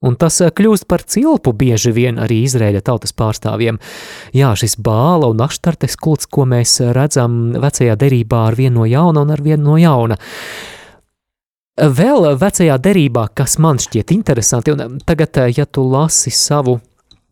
Un 0.00 0.16
tas 0.16 0.38
eh, 0.40 0.48
kļūst 0.48 0.88
par 0.88 1.04
cilpu 1.04 1.52
bieži 1.56 1.92
vien 1.92 2.20
arī 2.22 2.40
Izraēļa 2.46 2.80
tautas 2.86 3.12
pārstāvjiem. 3.16 3.80
Jā, 4.36 4.54
šis 4.56 4.78
bāla 4.80 5.28
un 5.28 5.42
aštartes 5.44 5.98
kults, 6.00 6.28
ko 6.30 6.46
mēs 6.48 6.78
redzam 6.96 7.56
vecajā 7.60 7.98
derībā 8.00 8.46
ar 8.48 8.56
vienu 8.56 8.80
no 8.80 8.88
jauna 8.88 9.26
un 9.26 9.34
ar 9.34 9.44
vienu 9.44 9.72
no 9.72 9.80
jauna. 9.80 10.16
Vēl 11.80 12.26
vecajā 12.36 12.76
derībā, 12.80 13.28
kas 13.36 13.58
man 13.60 13.78
šķiet 13.80 14.12
interesanti, 14.12 14.72
un 14.72 15.00
tagad, 15.04 15.36
eh, 15.36 15.52
ja 15.56 15.66
tu 15.66 15.84
lasi 15.84 16.32
savu 16.32 16.80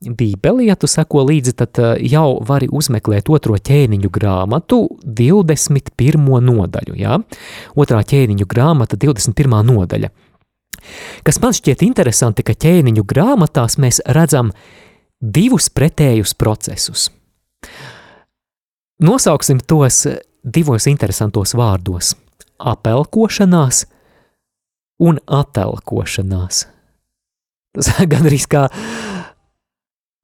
Bībeli, 0.01 0.69
ja 0.69 0.77
tu 0.79 0.87
seko 0.87 1.25
līdzi, 1.27 1.53
tad 1.59 1.79
eh, 1.83 1.97
jau 2.13 2.39
vari 2.47 2.69
uzmeklēt 2.71 3.31
otro 3.35 3.57
ķēniņu 3.59 4.11
grāmatu, 4.15 4.85
21. 5.03 6.39
nodaļu. 6.47 6.95
Ja? 6.99 7.19
Otrā 7.75 8.05
ķēniņu 8.07 8.47
grāmata, 8.47 8.99
21. 9.01 9.59
nodaļa. 9.67 10.13
Kas 11.27 11.41
man 11.43 11.57
šķiet 11.57 11.83
interesanti, 11.83 12.45
ka 12.47 12.55
ķēniņu 12.55 13.03
grāmatās 13.11 13.79
mēs 13.83 13.99
redzam 14.07 14.53
divus 15.19 15.67
pretējus 15.75 16.37
procesus. 16.39 17.09
Nosauksim 19.03 19.59
tos 19.67 20.05
divos 20.47 20.87
interesantos 20.87 21.55
vārdos- 21.59 22.15
apelkošanās 22.73 23.85
un 24.99 25.19
atelkošanās. 25.27 26.67
Tas 27.75 27.91
gan 28.11 28.27
arī 28.27 28.39
kā 28.51 28.69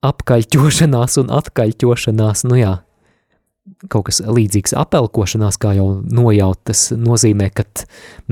apkaļķošanās 0.05 1.21
un 1.23 1.31
atkaļķošanās, 1.35 2.45
nu 2.49 2.59
jā, 2.61 2.75
kaut 3.89 4.09
kas 4.09 4.21
līdzīgs 4.25 4.75
apelkošanās, 4.77 5.57
kā 5.61 5.73
jau 5.79 5.87
nojaut, 6.05 6.61
tas 6.69 6.91
nozīmē, 6.93 7.49
ka 7.57 7.65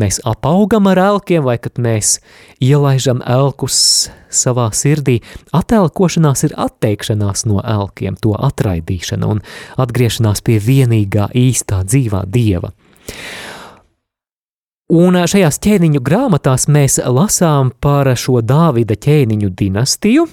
mēs 0.00 0.20
apaugam 0.28 0.90
ar 0.90 1.00
elkiem 1.00 1.44
vai 1.46 1.56
kad 1.62 1.80
mēs 1.80 2.18
ielaižam 2.62 3.22
elkus 3.24 4.10
savā 4.32 4.68
sirdī. 4.76 5.20
Atelkošanās 5.56 6.44
ir 6.48 6.56
atteikšanās 6.60 7.46
no 7.48 7.62
elkiem, 7.64 8.18
to 8.20 8.34
atraidīšana 8.36 9.32
un 9.32 9.40
atgriešanās 9.80 10.44
pie 10.44 10.58
vienīgā 10.60 11.30
īstā 11.36 11.82
dzīvā 11.88 12.26
dieva. 12.32 12.72
Un 14.92 15.16
šajās 15.16 15.56
ķēniņu 15.64 16.02
grāmatās 16.04 16.66
mēs 16.68 16.98
lasām 17.00 17.70
par 17.80 18.10
šo 18.18 18.42
Dāvida 18.44 18.98
ķēniņu 19.00 19.48
dinastiju, 19.56 20.26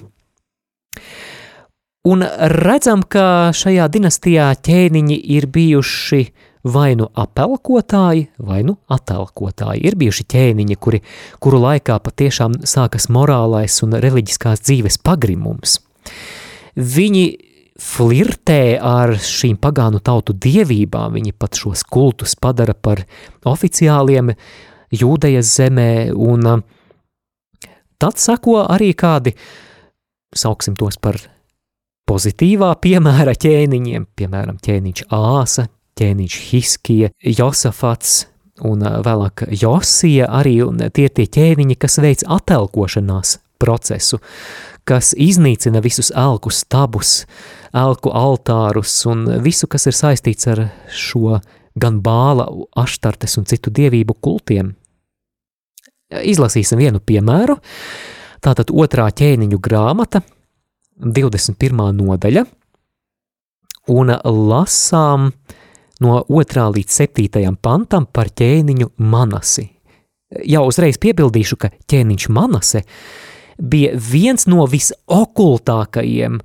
un 2.09 2.23
redzam, 2.63 3.03
ka 3.03 3.51
šajā 3.55 3.87
dinastijā 3.91 4.51
ķēniņi 4.65 5.17
ir 5.35 5.47
bijuši 5.51 6.21
vai 6.69 6.93
nu 6.99 7.07
apelkotāji, 7.15 8.27
vai 8.43 8.61
nu 8.67 8.75
atelkotāji. 8.91 9.83
Ir 9.87 9.97
bijuši 9.99 10.25
ķēniņi, 10.33 10.79
kuri, 10.81 11.01
kuru 11.39 11.61
laikā 11.63 11.99
patiešām 12.03 12.59
sākas 12.67 13.07
morālais 13.13 13.79
un 13.85 13.95
reliģiskās 14.01 14.65
dzīves 14.65 14.99
pagrimums. 15.05 15.79
Viņi 16.75 17.25
flirtē 17.79 18.79
ar 18.83 19.15
šīm 19.23 19.55
pagānu 19.61 20.01
tautu 20.03 20.35
dievībām, 20.35 21.15
viņi 21.15 21.31
pat 21.39 21.55
šos 21.59 21.85
kultus 21.87 22.35
padara 22.35 22.75
par 22.75 23.05
oficiāliem 23.47 24.33
jūdejas 24.91 25.53
zemē, 25.61 25.91
un 26.11 26.47
uh, 26.49 26.59
tad 27.99 28.19
sako 28.19 28.63
arī 28.65 28.91
kādi, 28.97 29.35
sauksim 30.35 30.77
tos 30.79 30.97
par 31.01 31.19
pozitīvā 32.09 32.71
piemēra 32.81 33.35
ķēniņiem, 33.37 34.07
piemēram, 34.17 34.57
ķēniņš 34.65 35.05
Āsa, 35.13 35.67
ķēniņš 35.99 36.39
Hiskija, 36.49 37.11
Josafats 37.21 38.23
un 38.65 38.83
uh, 38.83 38.99
vēlāk 39.05 39.45
Josija 39.61 40.29
arī, 40.39 40.59
un 40.65 40.81
tie 40.93 41.07
tie 41.09 41.27
ķēniņi, 41.29 41.77
kas 41.79 41.99
veic 42.03 42.25
atelkošanās 42.27 43.37
procesu, 43.59 44.19
kas 44.87 45.13
iznīcina 45.13 45.81
visus 45.83 46.11
elku 46.15 46.51
stabus, 46.53 47.23
elku 47.75 48.11
altārus 48.15 48.95
un 49.09 49.27
visu, 49.43 49.67
kas 49.69 49.89
ir 49.89 49.97
saistīts 49.97 50.49
ar 50.49 50.65
šo 50.89 51.39
gan 51.79 51.99
bāla, 52.03 52.47
aštartes 52.79 53.37
un 53.39 53.47
citu 53.49 53.71
dievību 53.71 54.15
kultiem. 54.23 54.73
Izlasīsim 56.09 56.79
vienu 56.81 57.01
piemēru. 57.05 57.59
Tātad 58.39 58.71
otrā 58.71 59.09
ķēniņu 59.11 59.59
grāmata, 59.59 60.21
21. 60.99 61.89
nodaļa, 61.95 62.45
un 63.91 64.13
lasām 64.23 65.31
no 66.03 66.21
2. 66.29 66.67
līdz 66.77 67.01
7. 67.03 67.51
pantam 67.61 68.07
par 68.11 68.31
ķēniņu 68.31 68.93
Manasi. 69.03 69.67
Jau 70.45 70.63
uzreiz 70.69 70.99
piebildīšu, 71.01 71.57
ka 71.59 71.71
ķēniņš 71.89 72.29
Manase 72.31 72.83
bija 73.59 73.95
viens 73.97 74.45
no 74.47 74.67
visokultākajiem 74.69 76.39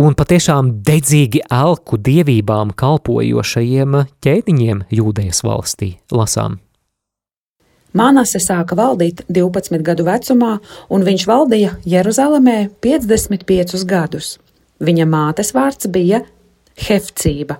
un 0.00 0.16
patiešām 0.16 0.74
dedzīgi 0.86 1.42
elku 1.50 1.98
dievībām 1.98 2.74
kalpojošajiem 2.78 4.02
ķēniņiem 4.22 4.84
Jūdejas 4.92 5.42
valstī. 5.46 5.96
Lasām. 6.14 6.60
Manase 7.92 8.38
sāka 8.38 8.76
valdīt 8.78 9.24
12 9.26 9.82
gadu 9.82 10.04
vecumā, 10.06 10.58
un 10.94 11.06
viņš 11.06 11.24
valdīja 11.26 11.72
Jeruzalemē 11.88 12.58
55 12.84 13.82
gadus. 13.88 14.36
Viņa 14.80 15.06
mātes 15.10 15.50
vārds 15.56 15.90
bija 15.90 16.22
Hefcība. 16.80 17.58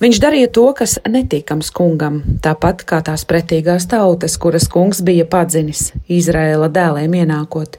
Viņš 0.00 0.18
darīja 0.22 0.48
to, 0.56 0.64
kas 0.76 0.96
netīkams 1.08 1.70
kungam, 1.76 2.22
tāpat 2.42 2.82
kā 2.88 3.02
tās 3.04 3.26
pretīgās 3.28 3.86
tautas, 3.90 4.38
kuras 4.40 4.66
kungs 4.72 5.02
bija 5.04 5.26
padzinis 5.28 5.90
Izraēla 6.08 6.70
dēlēm 6.72 7.14
ienākot. 7.20 7.76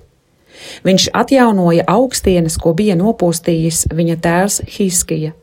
Viņš 0.86 1.10
atjaunoja 1.18 1.88
augstienes, 1.90 2.60
ko 2.62 2.76
bija 2.78 2.96
nopūstījis 3.00 3.88
viņa 3.96 4.18
tēvs 4.22 4.62
Hiskija. 4.78 5.34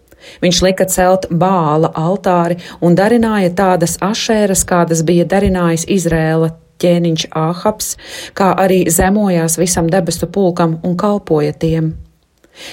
Viņš 0.42 0.62
lika 0.66 0.86
celt 0.90 1.28
bāla 1.30 1.90
altāri 1.94 2.58
un 2.80 2.96
darināja 2.98 3.52
tādas 3.54 3.96
ašēras, 4.02 4.64
kādas 4.68 5.04
bija 5.06 5.26
darinājis 5.28 5.86
Izrēla 5.98 6.52
ķēniņš 6.82 7.28
Āhabs, 7.34 7.94
kā 8.38 8.52
arī 8.64 8.84
zemojās 8.90 9.58
visam 9.58 9.88
debesu 9.90 10.28
pulkam 10.30 10.78
un 10.82 10.96
kalpoja 10.98 11.54
tiem. 11.54 11.94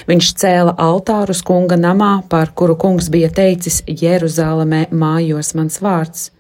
Viņš 0.10 0.32
cēla 0.42 0.74
altārus 0.82 1.44
kunga 1.46 1.78
namā, 1.78 2.24
par 2.30 2.54
kuru 2.58 2.76
kungs 2.82 3.12
bija 3.14 3.30
teicis 3.30 3.84
Jeruzalemē 3.86 4.88
mājos 4.92 5.54
mans 5.58 5.78
vārds, 5.82 6.32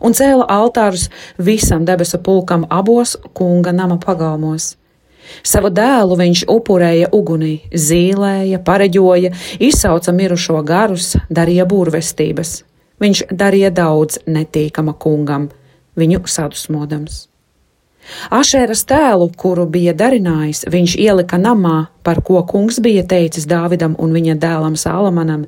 un 0.00 0.14
cēla 0.14 0.46
altārus 0.46 1.08
visam 1.38 1.86
debesu 1.88 2.22
pulkam 2.22 2.66
abos 2.70 3.16
kunga 3.34 3.74
nama 3.74 3.98
pagalmos. 3.98 4.76
Savu 5.42 5.72
dēlu 5.74 6.18
viņš 6.20 6.44
upurēja 6.52 7.08
ugunī, 7.16 7.54
zīlēja, 7.72 8.60
pareģoja, 8.66 9.32
izsauca 9.62 10.14
mirušo 10.14 10.60
garus, 10.66 11.14
darīja 11.30 11.66
burvestības. 11.68 12.62
Viņš 13.02 13.26
darīja 13.34 13.72
daudz 13.74 14.22
netīkama 14.30 14.94
kungam, 14.94 15.50
viņu 15.98 16.22
sadusmodams. 16.30 17.26
Ašēras 18.34 18.82
tēlu, 18.90 19.28
kuru 19.38 19.64
bija 19.70 19.92
darinājis, 19.94 20.64
viņš 20.70 20.94
ielika 20.98 21.38
namā, 21.38 21.88
par 22.02 22.18
ko 22.26 22.40
kungs 22.46 22.80
bija 22.82 23.04
teicis 23.06 23.46
Dāvidam 23.50 23.94
un 24.02 24.14
viņa 24.14 24.34
dēlam 24.42 24.74
Salamanam, 24.78 25.44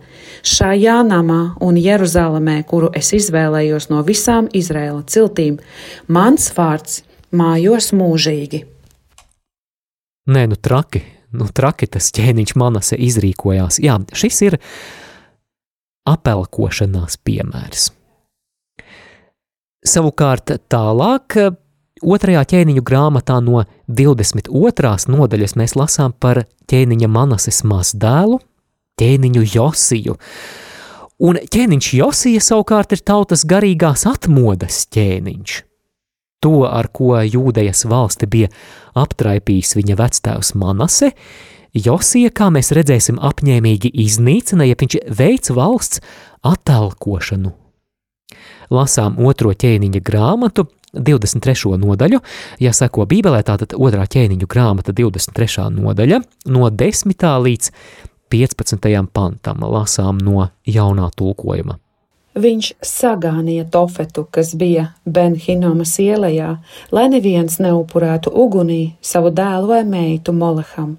šajā 0.46 1.00
namā 1.08 1.40
un 1.64 1.80
Jeruzalemē, 1.80 2.60
kuru 2.70 2.92
es 2.94 3.10
izvēlējos 3.18 3.90
no 3.90 4.04
visām 4.06 4.46
Izraēla 4.54 5.02
ciltīm, 5.10 5.58
mans 6.06 6.52
vārds 6.54 7.02
mājos 7.34 7.90
mūžīgi. 7.96 8.64
Nē, 10.24 10.46
nu 10.48 10.56
traki, 10.56 11.02
nu 11.36 11.48
traki 11.52 11.88
tas 11.96 12.08
ķēniņš 12.16 12.54
manase 12.56 12.96
izrīkojās. 12.96 13.80
Jā, 13.84 13.98
šis 14.16 14.40
ir 14.46 14.56
apelkošanās 16.08 17.18
piemērs. 17.24 17.90
Savukārt 19.84 20.56
tālāk 20.72 21.36
Otrajā 22.04 22.42
ķēniņu 22.50 22.82
grāmatā 22.84 23.38
no 23.40 23.62
22. 23.88 24.94
nodaļas 25.14 25.54
mēs 25.56 25.76
lasām 25.78 26.12
par 26.20 26.42
ķēniņa 26.68 27.08
Manases 27.08 27.62
mazdēlu, 27.64 28.40
ķēniņu 29.00 29.44
Josiju. 29.54 30.16
Un 31.24 31.38
ķēniņš 31.38 31.90
Josija 32.00 32.42
savukārt 32.42 32.96
ir 32.96 33.04
tautas 33.06 33.46
garīgās 33.48 34.04
atmodas 34.10 34.82
ķēniņš. 34.92 35.60
To, 36.44 36.56
ar 36.68 36.90
ko 36.92 37.14
jūdejas 37.22 37.86
valsti 37.88 38.28
bija 38.28 38.50
aptraipījis 38.98 39.74
viņa 39.78 39.98
vectēvs 40.00 40.54
Manase, 40.60 41.12
Josija, 41.74 42.30
kā 42.30 42.52
mēs 42.54 42.70
redzēsim, 42.76 43.18
apņēmīgi 43.18 43.90
iznīcina, 44.04 44.66
ja 44.68 44.78
viņš 44.78 44.96
veic 45.10 45.50
valsts 45.50 46.02
attēlkošanu. 46.46 47.50
Lasām 48.74 49.18
otro 49.18 49.50
ķēniņa 49.50 50.02
grāmatu, 50.06 50.68
23. 50.94 51.74
nodaļu, 51.82 52.20
ja 52.62 52.72
seko 52.72 53.08
Bībelē, 53.10 53.42
tātad 53.42 53.74
otrā 53.74 54.06
ķēniņu 54.06 54.46
grāmata 54.50 54.94
23. 54.94 55.66
nodaļa, 55.74 56.20
no 56.54 56.70
10. 56.70 57.26
līdz 57.48 57.72
15. 58.30 58.90
pantam 59.12 59.66
lasām 59.66 60.22
no 60.22 60.48
jaunā 60.66 61.10
tulkojuma. 61.18 61.80
Viņš 62.34 62.72
sagānīja 62.82 63.68
Tofetu, 63.70 64.24
kas 64.26 64.56
bija 64.58 64.88
Benhinomas 65.06 65.92
ielā, 66.02 66.58
lai 66.90 67.04
neviens 67.12 67.60
neupurētu 67.62 68.32
ugunī 68.34 68.96
savu 69.00 69.30
dēlu 69.30 69.70
vai 69.70 69.84
meitu 69.86 70.34
Moleham. 70.34 70.96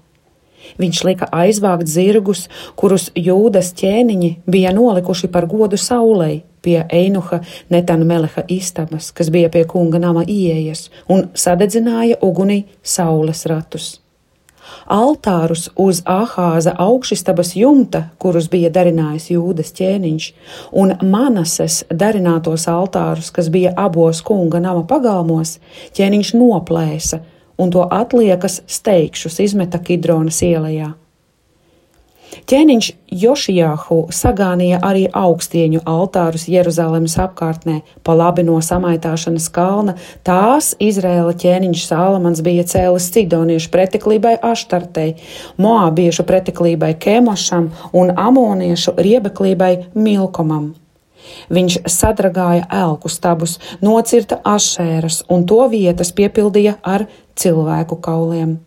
Viņš 0.80 1.02
lika 1.04 1.28
aizvākt 1.36 1.92
zirgus, 1.92 2.46
kurus 2.74 3.10
jūdas 3.14 3.74
ķēniņi 3.76 4.30
bija 4.48 4.72
nolikuši 4.72 5.28
par 5.28 5.46
godu 5.46 5.76
saulei, 5.76 6.40
pie 6.64 6.80
Einuha 6.88 7.42
Netanu 7.70 8.08
Meleha 8.08 8.46
istabas, 8.48 9.12
kas 9.12 9.28
bija 9.30 9.52
pie 9.52 9.66
kunga 9.68 10.00
nama 10.02 10.24
ieejas, 10.24 10.88
un 11.08 11.28
sadedzināja 11.36 12.16
ugunī 12.24 12.64
saules 12.82 13.44
ratus. 13.46 14.05
Altārus 14.92 15.68
uz 15.76 16.02
Ahāza 16.06 16.74
augšstabas 16.82 17.54
jumta, 17.58 18.06
kurus 18.22 18.50
bija 18.52 18.70
darinājis 18.74 19.30
jūdas 19.34 19.72
ķēniņš, 19.78 20.28
un 20.82 20.94
Manases 21.02 21.82
darinātos 21.90 22.68
altārus, 22.70 23.32
kas 23.34 23.50
bija 23.52 23.74
abos 23.76 24.22
kunga 24.26 24.60
nama 24.62 24.84
pagalmos, 24.86 25.58
ķēniņš 25.96 26.34
noplēsa, 26.38 27.22
un 27.58 27.72
to 27.74 27.86
atliekas 27.90 28.62
steigšus 28.66 29.40
izmeta 29.46 29.82
Kidronas 29.82 30.42
ielā. 30.46 30.94
Ķēniņš 32.46 32.88
Jošijāhu 33.10 33.98
sagānīja 34.14 34.78
arī 34.86 35.06
augstieņu 35.10 35.80
altārus 35.88 36.46
Jeruzalemes 36.50 37.16
apkārtnē, 37.22 37.80
pa 38.06 38.14
labi 38.14 38.44
no 38.46 38.60
samaitāšanas 38.62 39.48
kalna. 39.54 39.96
Tās 40.26 40.72
Izraēla 40.82 41.34
ķēniņš 41.42 41.84
Sālamans 41.88 42.42
bija 42.46 42.66
cēlis 42.70 43.10
Sidoniešu 43.10 43.72
preteklībai 43.74 44.36
Aštartei, 44.46 45.16
Moābiešu 45.58 46.26
preteklībai 46.28 46.94
Kemošam 47.02 47.70
un 47.96 48.14
Amoniešu 48.14 48.94
riebeklībai 49.00 49.72
Milkomam. 49.94 50.74
Viņš 51.50 51.80
sadragāja 51.90 52.66
elku 52.70 53.10
stabus, 53.10 53.58
nocirta 53.82 54.38
ašēras 54.46 55.24
un 55.32 55.46
to 55.50 55.64
vietas 55.72 56.14
piepildīja 56.14 56.78
ar 56.82 57.08
cilvēku 57.34 57.98
kauliem. 58.02 58.58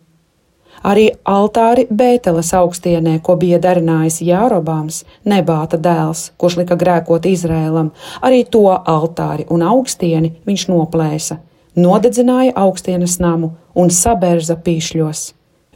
Arī 0.86 1.10
altāri 1.28 1.84
Bēteles 1.92 2.54
augstienē, 2.56 3.18
ko 3.20 3.36
bija 3.36 3.58
darinājis 3.60 4.22
Jārobāms, 4.24 5.02
nebāta 5.28 5.76
dēls, 5.76 6.30
kurš 6.40 6.62
lika 6.62 6.78
grēkot 6.80 7.28
Izrēlam, 7.28 7.90
arī 8.24 8.46
to 8.48 8.64
altāri 8.72 9.44
un 9.52 9.64
augstieni 9.66 10.32
viņš 10.48 10.66
noplēsa, 10.72 11.36
nodedzināja 11.76 12.56
augstienes 12.56 13.18
namu 13.20 13.52
un 13.76 13.92
saberza 13.92 14.56
pīšļos. 14.56 15.26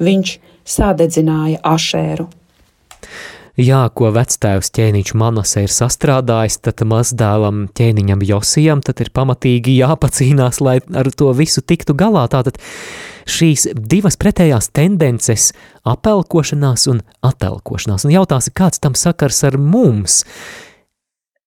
Viņš 0.00 0.38
sadedzināja 0.64 1.60
ašēru. 1.60 2.26
Jā, 3.54 3.84
ko 3.94 4.08
vectēvs 4.10 4.72
ķēniņš 4.74 5.12
Manase 5.14 5.62
ir 5.62 5.70
sastrādājis, 5.70 6.56
tad 6.66 6.80
mazdēlam 6.90 7.68
ķēniņam 7.78 8.24
Josijam 8.26 8.82
tad 8.82 8.98
ir 9.04 9.12
pamatīgi 9.14 9.76
jāpacīnās, 9.78 10.58
lai 10.58 10.80
ar 10.82 11.10
to 11.14 11.30
visu 11.38 11.62
tiktu 11.62 11.94
galā. 11.94 12.24
Tātad 12.32 12.58
šīs 13.30 13.68
divas 13.78 14.18
pretējās 14.18 14.72
tendences- 14.74 15.52
apelkošanās 15.94 16.88
un 16.90 17.04
atelkošanās. 17.22 18.04
Un 18.04 18.10
jautās, 18.10 18.50
kāds 18.50 18.82
tam 18.82 18.98
sakars 18.98 19.44
ar 19.44 19.54
mums? 19.56 20.24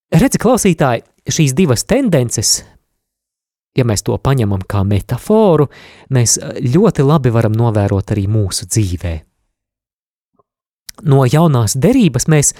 Redzi, 0.07 0.39
klausītāji, 0.39 1.03
šīs 1.27 1.53
divas 1.53 1.83
tendences, 1.83 2.63
ja 3.75 3.83
mēs 3.83 4.01
to 4.01 4.17
paņemam 4.17 4.63
kā 4.63 4.87
metaforu, 4.87 5.67
mēs 6.09 6.39
ļoti 6.55 7.03
labi 7.03 7.29
varam 7.29 7.51
novērot 7.51 8.15
arī 8.15 8.27
mūsu 8.31 8.63
dzīvē 8.63 9.26
no 11.03 11.25
jaunās 11.25 11.75
derības 11.77 12.27
mēs 12.31 12.53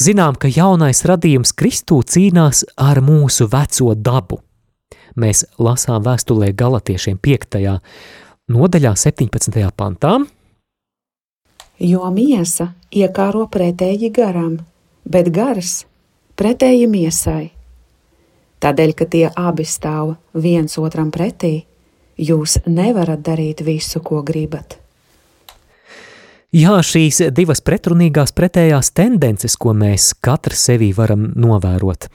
zinām, 0.00 0.36
ka 0.36 0.50
jaunais 0.52 1.04
radījums 1.08 1.54
Kristū 1.56 2.02
cīnās 2.02 2.64
ar 2.76 3.02
mūsu 3.04 3.48
veco 3.52 3.94
dabu. 3.94 4.40
Mēs 5.16 5.44
lasām 5.60 6.02
vēstulē 6.04 6.52
Galatiešiem 6.56 7.18
5. 7.20 7.78
nodaļā 8.48 8.94
17. 8.96 9.64
pantā. 9.76 10.18
Jo 11.82 12.10
miesa 12.14 12.72
iekāro 12.94 13.48
pretēji 13.50 14.12
garam, 14.14 14.60
bet 15.04 15.32
gars 15.34 15.82
pretēji 16.38 16.86
miesai. 16.88 17.50
Tādēļ, 18.62 18.92
ka 18.94 19.08
tie 19.10 19.24
abi 19.34 19.66
stāv 19.66 20.14
viens 20.38 20.78
otram 20.78 21.10
pretī, 21.10 21.64
jūs 22.16 22.60
nevarat 22.66 23.24
darīt 23.26 23.64
visu, 23.66 23.98
ko 24.00 24.22
gribat. 24.22 24.81
Jā, 26.52 26.74
šīs 26.84 27.22
divas 27.32 27.62
pretrunīgās 27.64 28.34
pretējās 28.36 28.90
tendences, 28.92 29.54
ko 29.56 29.72
mēs 29.72 30.10
katrs 30.20 30.66
sevī 30.68 30.90
varam 30.92 31.30
novērot. 31.32 32.10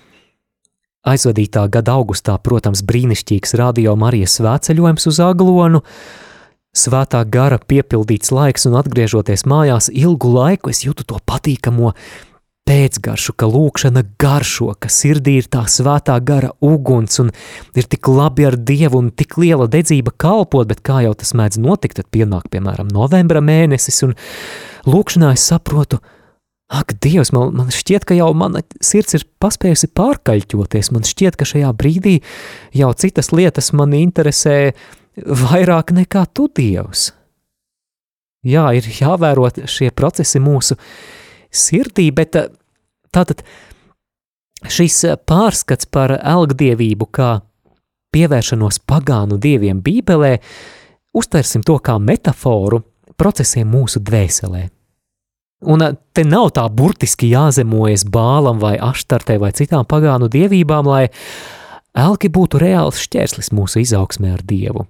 Aizvadītā 1.10 1.64
gada 1.74 1.96
augustā, 1.98 2.36
protams, 2.38 2.84
brīnišķīgs 2.86 3.56
radio 3.58 3.96
Marijas 3.98 4.36
svētceļojums 4.38 5.10
uz 5.10 5.20
Aglonu, 5.26 5.82
svētā 6.78 7.24
gara 7.26 7.58
piepildīts 7.58 8.30
laiks 8.30 8.70
un 8.70 8.78
atgriežoties 8.78 9.48
mājās 9.50 9.90
ilgu 9.90 10.30
laiku 10.36 10.70
es 10.70 10.84
jūtu 10.86 11.08
to 11.10 11.18
patīkamo 11.26 11.96
pēcgaršu, 12.68 13.34
ka 13.40 13.48
lūkšana 13.50 14.04
garšo, 14.20 14.74
ka 14.82 14.90
sirdī 14.92 15.38
ir 15.42 15.48
tā 15.52 15.64
svētā 15.72 16.18
gara 16.26 16.52
uguns 16.64 17.22
un 17.24 17.32
ir 17.78 17.88
tik 17.88 18.10
labi 18.12 18.48
ar 18.50 18.58
Dievu 18.60 19.00
un 19.00 19.10
tik 19.16 19.38
liela 19.40 19.70
dedzība 19.72 20.14
kalpot, 20.20 20.68
bet 20.70 20.84
kā 20.86 21.02
jau 21.06 21.14
tas 21.18 21.34
mēdz 21.38 21.62
notikt, 21.64 22.02
tad 22.02 22.12
pienāk, 22.14 22.50
piemēram, 22.54 22.92
novembra 22.94 23.42
mēnesis 23.44 24.04
un 24.08 24.16
lūkšanā 24.88 25.34
es 25.38 25.48
saprotu, 25.48 26.02
ak, 26.68 26.98
Dievs, 27.04 27.32
man, 27.36 27.54
man 27.56 27.72
šķiet, 27.72 28.04
ka 28.08 28.18
jau 28.18 28.34
mana 28.36 28.64
sirds 28.84 29.16
ir 29.16 29.24
paspējusi 29.42 29.92
pārkaļķoties, 29.96 30.92
man 30.92 31.08
šķiet, 31.08 31.40
ka 31.40 31.48
šajā 31.48 31.72
brīdī 31.80 32.18
jau 32.76 32.92
citas 33.00 33.32
lietas 33.32 33.72
mani 33.72 34.04
interesē 34.04 34.74
vairāk 35.16 35.96
nekā 35.96 36.26
tu, 36.36 36.50
Dievs. 36.52 37.14
Jā, 38.48 38.68
ir 38.76 38.86
jāvērot 39.00 39.64
šie 39.68 39.90
procesi 39.96 40.40
mūsu 40.44 40.78
sirdī, 41.54 42.10
bet 42.16 42.36
eh, 42.36 42.50
tātad 43.14 43.44
šis 44.68 45.04
eh, 45.08 45.18
pārskats 45.18 45.90
par 45.92 46.18
elgdievību 46.18 47.10
kā 47.14 47.38
pievēršanos 48.16 48.82
pagānu 48.88 49.38
dieviem 49.42 49.82
Bībelē, 49.84 50.38
uztversim 51.18 51.66
to 51.68 51.78
kā 51.84 51.98
metaforu 52.00 52.82
procesiem 53.18 53.70
mūsu 53.74 54.02
dvēselē. 54.04 54.68
Un 55.68 55.86
eh, 55.86 55.96
te 56.14 56.26
nav 56.28 56.52
tā 56.58 56.68
burtiski 56.70 57.32
jāzemojas 57.34 58.06
bālam 58.14 58.62
vai 58.64 58.76
aštartē 58.78 59.40
vai 59.42 59.54
citām 59.58 59.88
pagānu 59.90 60.30
dievībām, 60.34 60.90
lai 60.90 61.08
elki 61.98 62.30
būtu 62.30 62.62
reāls 62.62 63.02
šķērslis 63.08 63.54
mūsu 63.56 63.82
izaugsmē 63.86 64.36
ar 64.38 64.46
Dievu. 64.46 64.86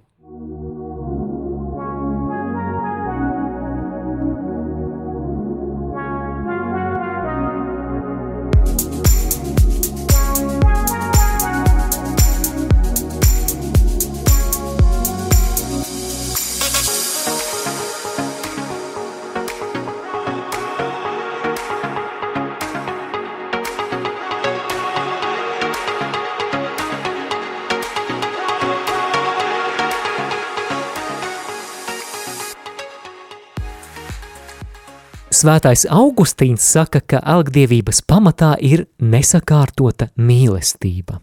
Svētais 35.38 35.84
Augustīns 35.92 36.64
saka, 36.66 36.98
ka 36.98 37.18
elgdievības 37.22 38.00
pamatā 38.10 38.56
ir 38.64 38.88
nesakārtota 38.98 40.08
mīlestība. 40.18 41.20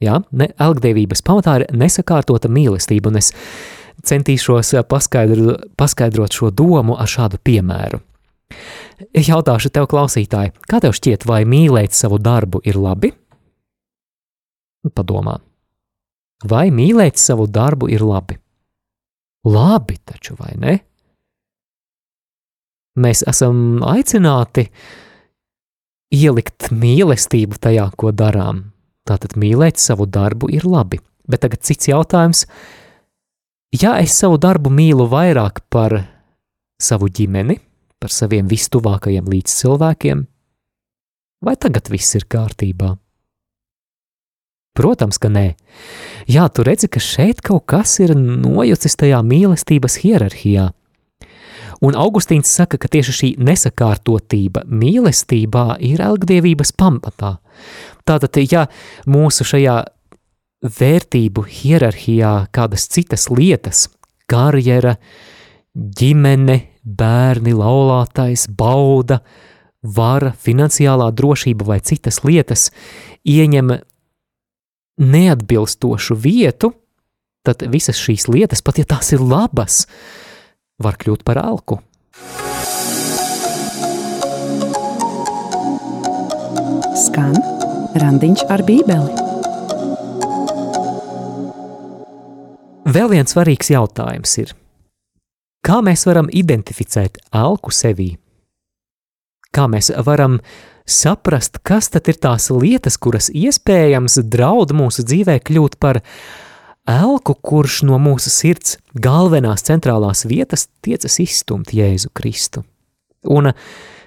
Jā, 0.00 0.22
ne, 0.32 0.46
elgdievības 0.62 1.20
pamatā 1.26 1.58
ir 1.58 1.64
nesakārtota 1.76 2.48
mīlestība, 2.48 3.10
un 3.10 3.18
es 3.20 3.32
centīšos 4.08 4.72
paskaidro, 4.88 5.58
paskaidrot 5.76 6.38
šo 6.38 6.52
domu 6.54 6.96
ar 6.96 7.10
šādu 7.10 7.42
piemēru. 7.44 8.00
Jautāšu 9.12 9.74
tev, 9.74 9.90
klausītāji, 9.90 10.54
kā 10.70 10.80
tev 10.80 10.96
šķiet, 10.96 11.28
vai 11.28 11.42
mīlēt 11.44 11.92
savu 11.98 12.16
darbu 12.22 12.62
ir 12.64 12.78
labi? 12.80 13.12
Padomā, 14.94 15.36
vai 16.48 16.68
mīlēt 16.72 17.20
savu 17.20 17.50
darbu 17.50 17.90
ir 17.92 18.06
labi? 18.06 18.38
Labi 19.44 19.98
taču, 20.08 20.38
vai 20.40 20.54
ne? 20.56 20.78
Mēs 22.98 23.22
esam 23.30 23.82
aicināti 23.86 24.66
ielikt 26.14 26.70
mīlestību 26.74 27.60
tajā, 27.62 27.86
ko 27.96 28.10
darām. 28.12 28.68
Tātad 29.08 29.36
mīlēt 29.40 29.80
savu 29.80 30.08
darbu 30.08 30.50
ir 30.52 30.66
labi. 30.68 31.00
Bet 31.28 31.44
tagad 31.44 31.62
cits 31.64 31.90
jautājums. 31.90 32.44
Ja 33.76 33.98
es 34.00 34.16
savu 34.16 34.38
darbu 34.40 34.72
mīlu 34.72 35.08
vairāk 35.12 35.60
par 35.70 36.00
savu 36.80 37.10
ģimeni, 37.12 37.58
par 38.00 38.14
saviem 38.14 38.48
vistuvākajiem 38.48 39.28
līdzcilvēkiem, 39.28 40.24
vai 41.44 41.54
tagad 41.60 41.90
viss 41.92 42.16
ir 42.16 42.24
kārtībā? 42.30 42.94
Protams, 44.78 45.18
ka 45.18 45.26
nē. 45.26 45.46
Jā, 46.30 46.46
tu 46.54 46.62
redzi, 46.62 46.86
ka 46.86 47.02
šeit 47.02 47.42
kaut 47.42 47.66
kas 47.66 47.96
ir 47.98 48.14
nojucis 48.14 48.94
tajā 49.00 49.18
mīlestības 49.26 49.98
hierarhijā. 50.04 50.68
Un 51.84 51.94
Augustīns 51.94 52.50
saka, 52.50 52.78
ka 52.80 52.90
tieši 52.90 53.14
šī 53.14 53.28
nesakārtotība 53.38 54.64
mīlestībā 54.66 55.78
ir 55.86 56.02
elgdievības 56.02 56.74
pamatā. 56.78 57.36
Tātad, 58.08 58.40
ja 58.50 58.66
mūsu 59.06 59.46
šajā 59.46 59.76
vērtību 60.78 61.44
hierarhijā 61.46 62.32
kādas 62.54 62.88
citas 62.90 63.28
lietas, 63.30 63.86
karjera, 64.28 64.96
ģimene, 65.74 66.58
bērni, 66.82 67.54
laulātais, 67.54 68.48
bauda, 68.50 69.20
vara, 69.82 70.32
finansiālā 70.34 71.12
drošība 71.14 71.68
vai 71.68 71.78
citas 71.84 72.24
lietas 72.26 72.68
ieņem 73.28 73.76
neatbilstošu 74.98 76.16
vietu, 76.18 76.72
tad 77.46 77.62
visas 77.70 78.00
šīs 78.02 78.26
lietas, 78.28 78.64
pat 78.66 78.80
ja 78.80 78.88
tās 78.88 79.12
ir 79.14 79.22
labas, 79.22 79.84
var 80.78 80.98
kļūt 80.98 81.24
par 81.26 81.40
alku. 81.42 81.80
Skan 86.98 87.34
randiņš 87.98 88.44
ar 88.50 88.62
bībeli. 88.66 89.26
Vēl 92.88 93.10
viens 93.12 93.34
svarīgs 93.34 93.68
jautājums 93.68 94.32
ir, 94.40 94.54
kā 95.66 95.82
mēs 95.84 96.06
varam 96.08 96.30
identificēt 96.32 97.18
alku 97.36 97.74
sevī? 97.74 98.14
Kā 99.52 99.66
mēs 99.68 99.90
varam 100.06 100.38
saprast, 100.88 101.60
kas 101.66 101.90
tad 101.92 102.08
ir 102.08 102.16
tās 102.22 102.48
lietas, 102.52 102.96
kuras 102.96 103.28
iespējams 103.28 104.20
draud 104.32 104.72
mūsu 104.76 105.04
dzīvē 105.04 105.36
kļūt 105.44 105.76
par 105.82 106.00
elku, 106.88 107.34
kurš 107.34 107.82
no 107.88 107.98
mūsu 108.02 108.32
sirds 108.32 108.78
galvenās 108.96 109.66
centrālās 109.68 110.24
vietas 110.28 110.68
tiecas 110.84 111.18
izstumt 111.22 111.74
Jēzu 111.76 112.10
Kristu. 112.16 112.64
Un 113.28 113.52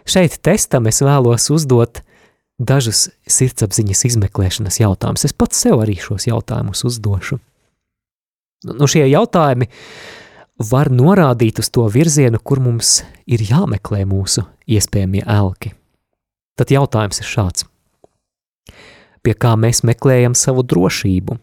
šeit 0.07 0.39
testam 0.43 0.89
es 0.89 1.01
vēlos 1.05 1.49
uzdot 1.53 2.01
dažus 2.61 3.07
sirdsapziņas 3.29 4.05
izmeklēšanas 4.11 4.79
jautājumus. 4.81 5.25
Es 5.27 5.35
pats 5.37 5.61
sev 5.63 5.81
arī 5.83 5.97
šos 6.01 6.27
jautājumus 6.29 6.85
uzdošu. 6.87 7.39
Nu, 8.69 8.85
šie 8.85 9.07
jautājumi 9.09 9.67
var 10.69 10.91
norādīt 10.93 11.61
uz 11.61 11.71
to 11.73 11.87
virzienu, 11.89 12.37
kur 12.37 12.61
mums 12.61 13.01
ir 13.25 13.41
jāmeklē 13.41 14.03
mūsu 14.05 14.45
iespējamie 14.69 15.23
elki. 15.25 15.73
Tad 16.59 16.73
jautājums 16.73 17.21
ir 17.23 17.29
šāds. 17.29 17.65
Pie 19.21 19.33
kā 19.37 19.55
mēs 19.57 19.81
meklējam 19.85 20.35
savu 20.37 20.61
drošību? 20.65 21.37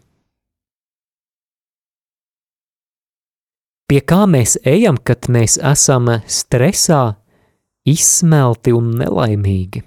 Pie 3.89 4.03
kā 4.05 4.25
mēs 4.29 4.59
ejam, 4.69 4.99
kad 5.01 5.25
mēs 5.33 5.57
esam 5.65 6.11
stresā, 6.29 7.15
izsmelti 7.89 8.73
un 8.75 8.91
nelaimīgi? 8.99 9.81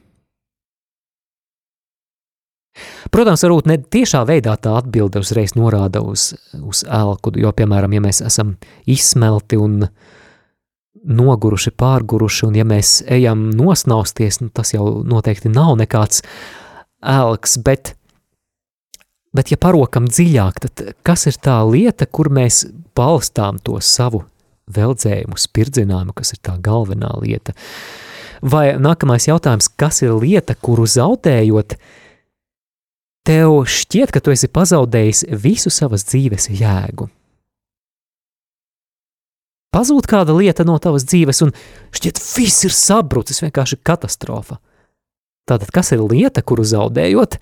Protams, 3.12 3.45
varbūt 3.45 3.69
ne 3.69 3.77
tiešā 3.95 4.25
veidā 4.27 4.57
tā 4.59 4.73
atbilde 4.81 5.21
uzreiz 5.23 5.53
norāda 5.55 6.01
uz, 6.03 6.33
uz 6.59 6.83
elku, 6.88 7.31
jo, 7.38 7.53
piemēram, 7.55 7.95
ja 7.95 8.03
mēs 8.03 8.23
esam 8.25 8.57
izsmelti 8.91 9.61
un 9.61 9.85
noguruši, 11.03 11.75
pārguruši, 11.79 12.47
un 12.49 12.59
ja 12.59 12.67
mēs 12.67 13.01
ejam 13.07 13.51
nosnausties, 13.55 14.41
nu, 14.43 14.51
tas 14.55 14.73
jau 14.75 15.03
noteikti 15.07 15.53
nav 15.53 15.77
nekāds 15.79 16.25
elks, 17.03 17.59
bet, 17.62 17.95
bet 19.37 19.53
ja 19.53 19.59
parokam 19.61 20.09
dziļāk, 20.11 20.61
tad 20.64 20.85
kas 21.07 21.27
ir 21.31 21.38
tā 21.42 21.59
lieta, 21.68 22.07
kur 22.07 22.31
mēs 22.33 22.64
balstām 22.97 23.61
to 23.64 23.79
savu 23.81 24.25
veldzējumu, 24.73 25.38
spirdzinājumu, 25.38 26.14
kas 26.16 26.35
ir 26.35 26.42
tā 26.45 26.57
galvenā 26.62 27.12
lieta? 27.23 27.57
Vai 28.42 28.73
nākamais 28.75 29.29
jautājums, 29.29 29.71
kas 29.79 30.03
ir 30.03 30.14
lieta, 30.18 30.57
kuru 30.59 30.87
zaudējot, 30.90 31.77
tev 33.27 33.62
šķiet, 33.71 34.11
ka 34.11 34.23
tu 34.23 34.35
esi 34.35 34.51
pazaudējis 34.51 35.27
visu 35.45 35.71
savas 35.71 36.07
dzīves 36.09 36.51
jēgu. 36.51 37.09
Pazūd 39.73 40.05
kāda 40.05 40.35
lieta 40.37 40.66
no 40.68 40.75
tavas 40.83 41.07
dzīves, 41.09 41.38
un 41.47 41.55
šķiet, 41.97 42.18
viss 42.37 42.66
ir 42.66 42.75
sabrucis, 42.77 43.40
vienkārši 43.40 43.79
katastrofa. 43.81 44.59
Tātad, 45.49 45.71
kas 45.73 45.95
ir 45.95 46.03
lieta, 46.05 46.42
kuru 46.45 46.66
zaudējot, 46.66 47.38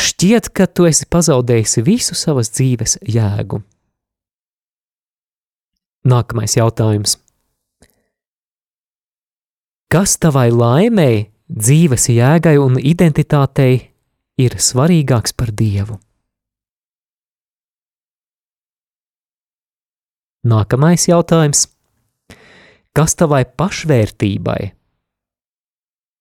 šķiet, 0.00 0.50
ka 0.54 0.66
tu 0.66 0.86
esi 0.88 1.06
pazaudējis 1.10 1.78
visu 1.86 2.16
savas 2.18 2.52
dzīves 2.54 2.98
jēgu. 3.02 3.62
Nākamais 6.06 6.54
jautājums. 6.56 7.16
Kas 9.90 10.16
tavai 10.22 10.48
laimēji 10.54 11.26
dzīves 11.50 12.08
jēgai 12.10 12.56
un 12.62 12.78
identitātei 12.78 13.92
ir 14.38 14.58
svarīgāks 14.60 15.34
par 15.34 15.52
Dievu. 15.54 15.98
Nākamais 20.46 21.08
jautājums. 21.08 21.66
Kas 22.96 23.16
tavai 23.18 23.42
pašvērtībai, 23.44 24.75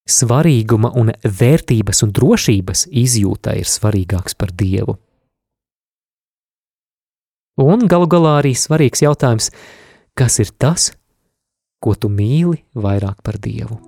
svarīguma 0.06 0.91
un 0.96 1.12
vērtības 1.24 2.04
un 2.06 2.13
drošības 2.15 2.86
izjūtai 2.91 3.58
ir 3.62 3.70
svarīgāks 3.70 4.38
par 4.38 4.54
Dievu? 4.54 4.98
Un 7.62 7.88
galu 7.88 8.08
galā 8.12 8.38
arī 8.41 8.52
svarīgs 8.58 9.02
jautājums, 9.06 9.50
kas 10.13 10.39
ir 10.44 10.52
tas, 10.60 10.91
ko 11.80 11.96
tu 11.96 12.12
mīli 12.12 12.62
vairāk 12.76 13.24
par 13.24 13.39
Dievu? 13.39 13.80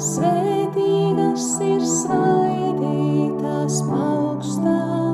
svētīgas 0.00 1.46
ir 1.66 1.84
svētītas 1.84 3.82
paugstās. 3.90 5.09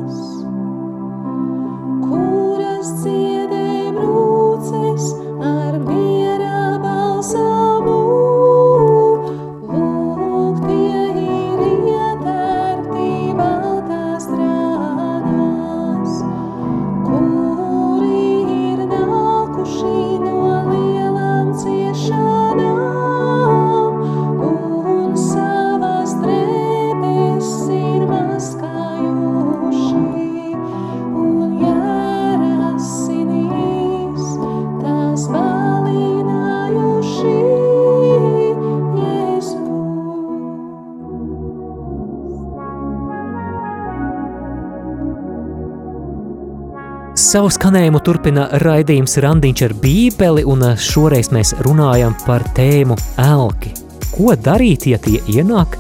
Savu 47.27 47.49
skanējumu 47.51 47.99
turpina 48.07 48.45
raidījums 48.63 49.17
Randiņš 49.19 49.63
ar 49.67 49.73
bībeli, 49.83 50.45
un 50.47 50.61
šoreiz 50.79 51.33
mēs 51.35 51.57
runājam 51.67 52.13
par 52.23 52.45
tēmu 52.55 52.95
elki. 53.19 53.73
Ko 54.13 54.37
darīt, 54.39 54.87
ja 54.87 55.01
tie 55.03 55.19
ienāk 55.33 55.75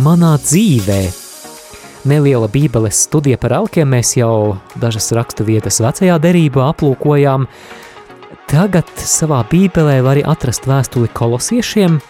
manā 0.00 0.30
dzīvē. 0.40 1.02
Neliela 2.08 2.48
bībeles 2.48 3.02
studija 3.10 3.36
par 3.42 3.58
elkiem 3.58 3.92
mēs 3.92 4.14
jau 4.16 4.56
dažas 4.80 5.10
rakstu 5.12 5.44
vietas 5.44 5.82
vecajā 5.84 6.16
derībā 6.24 6.70
aplūkojām. 6.70 7.44
Tagad 8.48 8.88
savā 9.04 9.44
bībelē 9.52 10.00
var 10.06 10.22
atrast 10.32 10.64
vēstuli 10.70 11.12
kolosiešiem, 11.12 12.00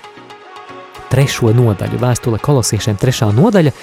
trešo 1.10 1.50
nodaļu, 1.58 1.98
vēstule 2.06 2.38
kolosiešiem 2.38 3.02
trešā 3.02 3.34
nodaļa, 3.34 3.74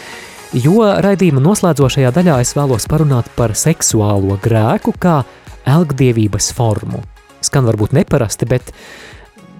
jo 0.57 0.83
raidījuma 1.03 1.41
noslēdzošajā 1.43 2.11
daļā 2.15 2.39
es 2.43 2.53
vēlos 2.57 2.87
parunāt 2.91 3.29
par 3.37 3.53
seksuālo 3.57 4.37
grēku 4.43 4.93
kā 4.99 5.21
elgdievības 5.69 6.51
formu. 6.57 7.01
Skan 7.41 7.65
varbūt 7.69 7.95
neparasti, 7.95 8.47
bet 8.49 8.73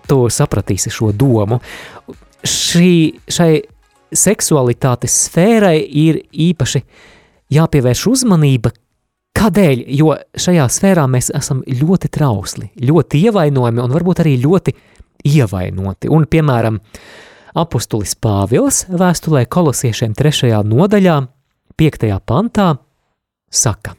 tu 0.10 0.26
sapratīsi 0.30 0.92
šo 0.94 1.12
domu. 1.16 1.62
Šī, 2.44 3.22
šai 3.32 3.62
seksualitātes 4.12 5.16
sfērai 5.28 5.80
ir 5.80 6.22
īpaši 6.50 6.84
jāpievērš 7.56 8.06
uzmanība. 8.12 8.74
Kādēļ? 9.38 9.84
Jo 9.96 10.14
šajā 10.38 10.68
sfērā 10.70 11.08
mēs 11.10 11.32
esam 11.38 11.64
ļoti 11.66 12.12
trausli, 12.12 12.68
ļoti 12.84 13.24
ievainojami 13.30 13.82
un 13.82 13.94
varbūt 13.96 14.24
arī 14.26 14.36
ļoti 14.44 14.76
ievainoti. 15.32 16.12
Un, 16.12 16.28
piemēram, 16.30 16.82
apustulis 17.56 18.16
Pāvils 18.16 18.86
vēstulē 18.90 19.46
kolosiešiem 19.46 20.14
trešajā 20.18 20.62
nodaļā, 20.68 21.18
piektajā 21.78 22.20
pantā, 22.26 22.76
saka: 23.52 23.96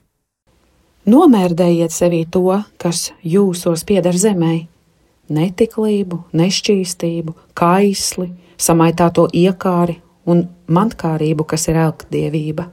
Nomērdējiet 1.06 1.90
sevī 1.90 2.22
to, 2.30 2.62
kas 2.78 3.10
jūsos 3.26 3.82
pieder 3.84 4.14
zemē- 4.14 4.66
netiklību, 5.36 6.22
nešķīstību, 6.32 7.34
kaisli, 7.54 8.32
samaitāto 8.58 9.26
iekāri 9.32 9.98
un 10.26 10.48
mantkārību, 10.68 11.46
kas 11.46 11.68
ir 11.68 11.76
elkdievība. 11.76 12.68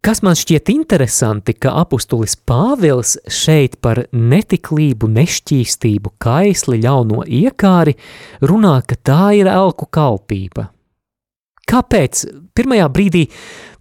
Kas 0.00 0.22
man 0.24 0.36
šķiet 0.38 0.70
interesanti, 0.72 1.52
ka 1.52 1.74
apustulis 1.82 2.32
Pāvils 2.48 3.18
šeit 3.28 3.76
par 3.84 4.06
netiklību, 4.16 5.10
nešķīstību, 5.12 6.14
kaisli, 6.22 6.80
ļauno 6.80 7.26
iekāri 7.28 7.98
runā, 8.40 8.78
ka 8.88 8.96
tā 8.96 9.24
ir 9.36 9.50
elku 9.52 9.90
kalpība. 9.92 10.70
Kāpēc? 11.68 12.24
Pirmajā 12.56 12.88
brīdī 12.90 13.26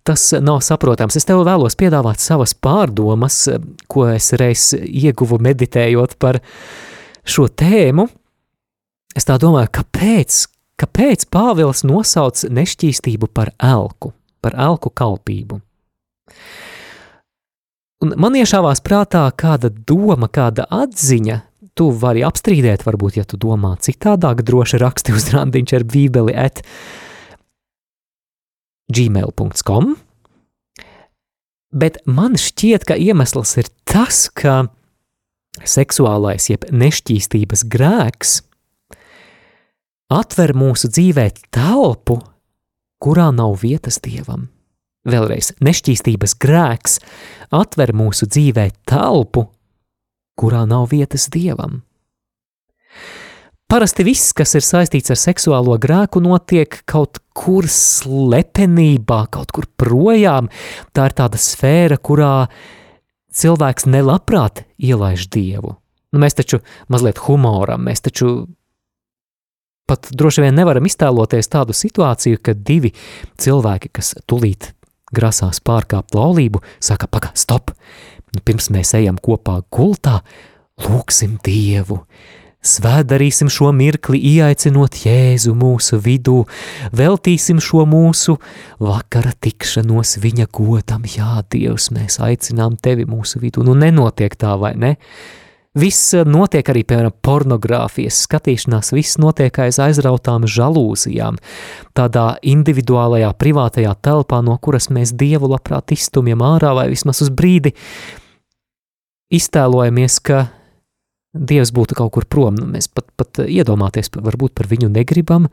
tas 0.04 0.28
nav 0.44 0.60
saprotams. 0.66 1.16
Es 1.16 1.28
tev 1.28 1.46
vēlos 1.48 1.80
piedāvāt 1.80 2.20
savas 2.20 2.52
pārdomas, 2.54 3.46
ko 3.88 4.10
es 4.12 4.34
reiz 4.36 4.74
ieguvu 4.76 5.40
meditējot 5.40 6.20
par 6.20 6.42
šo 7.24 7.48
tēmu, 7.48 8.10
Es 9.18 9.26
tā 9.26 9.40
domāju, 9.42 9.72
kāpēc, 9.74 10.44
kāpēc 10.80 11.26
Pāvils 11.34 11.82
nosauc 11.88 12.44
nešķīstību 12.54 13.32
par 13.34 13.50
elku, 13.58 14.14
par 14.44 14.54
elku 14.56 14.92
kalpību? 14.94 15.58
Un 18.00 18.16
man 18.16 18.38
iešāvās 18.40 18.82
prātā 18.84 19.26
kāda 19.36 19.72
doma, 19.72 20.30
kāda 20.32 20.66
atziņa, 20.72 21.42
tu 21.76 21.90
vari 21.96 22.24
apstrīdēt, 22.28 22.86
varbūt, 22.88 23.20
ja 23.20 23.28
tu 23.28 23.40
domā 23.40 23.74
citādāk, 23.84 24.44
droši 24.48 24.80
raksti 24.80 25.16
uz 25.16 25.30
randiņš 25.36 25.76
ar 25.76 25.86
bībeli 25.88 26.36
at 26.36 26.64
gmail.com, 28.96 29.94
bet 31.76 32.00
man 32.08 32.40
šķiet, 32.40 32.88
ka 32.88 32.98
iemesls 33.00 33.58
ir 33.62 33.72
tas, 33.88 34.28
ka 34.32 34.70
seksuālais 35.68 36.50
jeb 36.52 36.70
nešķīstības 36.72 37.68
grēks– 37.68 38.38
atver 40.10 40.56
mūsu 40.58 40.90
dzīvē 40.90 41.30
telpu, 41.54 42.20
kurā 43.02 43.30
nav 43.36 43.60
vietas 43.62 44.02
dievam. 44.04 44.50
Vēlreiz, 45.08 45.54
nešķīstības 45.64 46.36
grēks 46.44 46.98
atver 47.56 47.94
mūsu 47.96 48.28
dzīvē 48.28 48.66
telpu, 48.90 49.46
kurā 50.40 50.66
nav 50.68 50.90
vietas 50.92 51.30
dievam. 51.32 51.82
Parasti 53.70 54.04
viss, 54.04 54.34
kas 54.34 54.56
ir 54.58 54.66
saistīts 54.66 55.14
ar 55.14 55.20
seksuālo 55.22 55.76
grēku, 55.80 56.20
notiek 56.26 56.80
kaut 56.90 57.22
kur 57.38 57.68
slepenībā, 57.70 59.28
kaut 59.30 59.54
kur 59.54 59.68
projām. 59.78 60.50
Tā 60.92 61.06
ir 61.12 61.16
tāda 61.16 61.38
sfēra, 61.40 62.00
kurā 62.02 62.50
cilvēks 63.30 63.86
nelabprāt 63.86 64.66
ielaiž 64.82 65.28
dievu. 65.30 65.76
Nu, 66.10 66.24
mēs 66.24 66.36
taču 66.40 66.64
mazliet 66.90 67.22
humoram, 67.28 67.86
mēs 67.86 68.02
taču 68.10 68.50
pat 69.90 70.10
droši 70.18 70.48
vien 70.48 70.58
nevaram 70.58 70.90
iztēloties 70.90 71.54
tādu 71.54 71.78
situāciju, 71.78 72.42
kad 72.42 72.66
divi 72.66 72.92
cilvēki, 73.38 73.94
kas 73.94 74.16
tulīt 74.26 74.72
grasās 75.16 75.62
pārkāpt 75.66 76.18
laulību, 76.18 76.64
saka, 76.84 77.10
pagaidi, 77.12 77.42
stop! 77.42 77.74
Nu, 78.30 78.44
pirms 78.46 78.70
mēs 78.74 78.94
ejam 78.98 79.18
kopā 79.18 79.56
gultā, 79.74 80.20
lūgsim 80.86 81.40
Dievu, 81.46 82.04
svēdarīsim 82.62 83.50
šo 83.52 83.72
mirkli, 83.74 84.20
ieaicinot 84.36 85.00
Jēzu 85.06 85.56
mūsu 85.58 85.98
vidū, 86.04 86.44
veltīsim 86.96 87.62
šo 87.64 87.86
mūsu 87.90 88.38
vakara 88.84 89.34
tikšanos 89.34 90.18
viņa 90.22 90.50
godam. 90.54 91.08
Jā, 91.10 91.40
Dievs, 91.50 91.90
mēs 91.96 92.20
aicinām 92.22 92.78
tevi 92.78 93.08
mūsu 93.10 93.42
vidū. 93.42 93.66
Nu, 93.66 93.78
nenotiek 93.80 94.36
tā, 94.40 94.54
vai 94.60 94.76
ne? 94.78 94.96
Viss 95.80 96.14
eh, 96.18 96.26
notiek 96.28 96.68
arī, 96.72 96.84
piemēram, 96.88 97.14
pornogrāfijas 97.26 98.22
skatīšanās, 98.26 98.92
viss 98.96 99.20
notiek 99.22 99.56
aiz 99.64 99.80
aizrautām 99.82 100.48
žalūzijām, 100.50 101.40
tādā 101.98 102.28
individuālajā, 102.46 103.32
privātajā 103.40 103.96
telpā, 104.06 104.42
no 104.46 104.58
kuras 104.62 104.90
mēs 104.94 105.14
dievu 105.18 105.52
labprāt 105.54 105.94
izstumjam 105.96 106.44
ārā, 106.46 106.74
vai 106.78 106.88
vismaz 106.92 107.22
uz 107.26 107.32
brīdi 107.34 107.74
iztēlojamies, 109.34 110.22
ka 110.26 110.48
dievs 111.34 111.72
būtu 111.76 111.98
kaut 112.00 112.16
kur 112.16 112.26
prom. 112.26 112.58
Nu, 112.58 112.70
mēs 112.74 112.90
pat, 112.92 113.08
pat 113.20 113.44
iedomāties, 113.46 114.12
varbūt 114.16 114.58
par 114.58 114.70
viņu 114.72 114.90
negribam, 114.92 115.48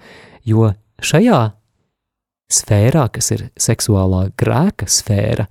jo 0.48 0.72
šajā 1.04 1.42
sfērā, 2.52 3.10
kas 3.12 3.34
ir 3.36 3.50
seksuālā 3.60 4.30
grēka 4.38 4.88
sfēra, 4.88 5.50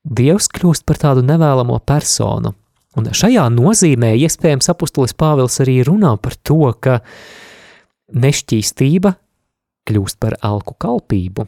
Dievs 0.00 0.46
kļūst 0.48 0.86
par 0.88 0.96
tādu 0.96 1.20
nevēlamo 1.28 1.76
personu, 1.84 2.54
Un 2.98 3.06
šajā 3.14 3.44
nozīmē 3.54 4.16
iespējams 4.18 4.72
apustulis 4.72 5.14
Pāvils 5.14 5.60
arī 5.62 5.78
runā 5.86 6.16
par 6.18 6.34
to, 6.42 6.72
ka 6.82 6.98
nešķīstība 8.10 9.14
kļūst 9.86 10.18
par 10.22 10.36
alku 10.42 10.74
kalpību. 10.74 11.46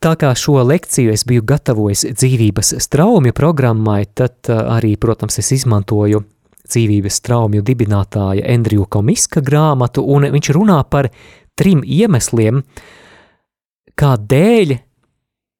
Tā 0.00 0.14
kā 0.16 0.30
šo 0.38 0.62
lekciju 0.64 1.12
es 1.12 1.26
biju 1.28 1.44
gatavojis 1.44 2.06
dzīvības 2.14 2.72
straumju 2.80 3.34
programmai, 3.36 4.06
tad 4.16 4.48
arī, 4.48 4.94
protams, 4.96 5.36
es 5.42 5.52
izmantoju 5.58 6.22
dzīvības 6.62 7.18
straumju 7.20 7.64
dibinātāja 7.66 8.46
Andriju 8.54 8.86
Komiska 8.88 9.42
grāmatu, 9.44 10.06
un 10.08 10.30
viņš 10.32 10.50
runā 10.56 10.78
par 10.88 11.10
trim 11.58 11.82
iemesliem, 11.84 12.62
kādēļ 14.00 14.78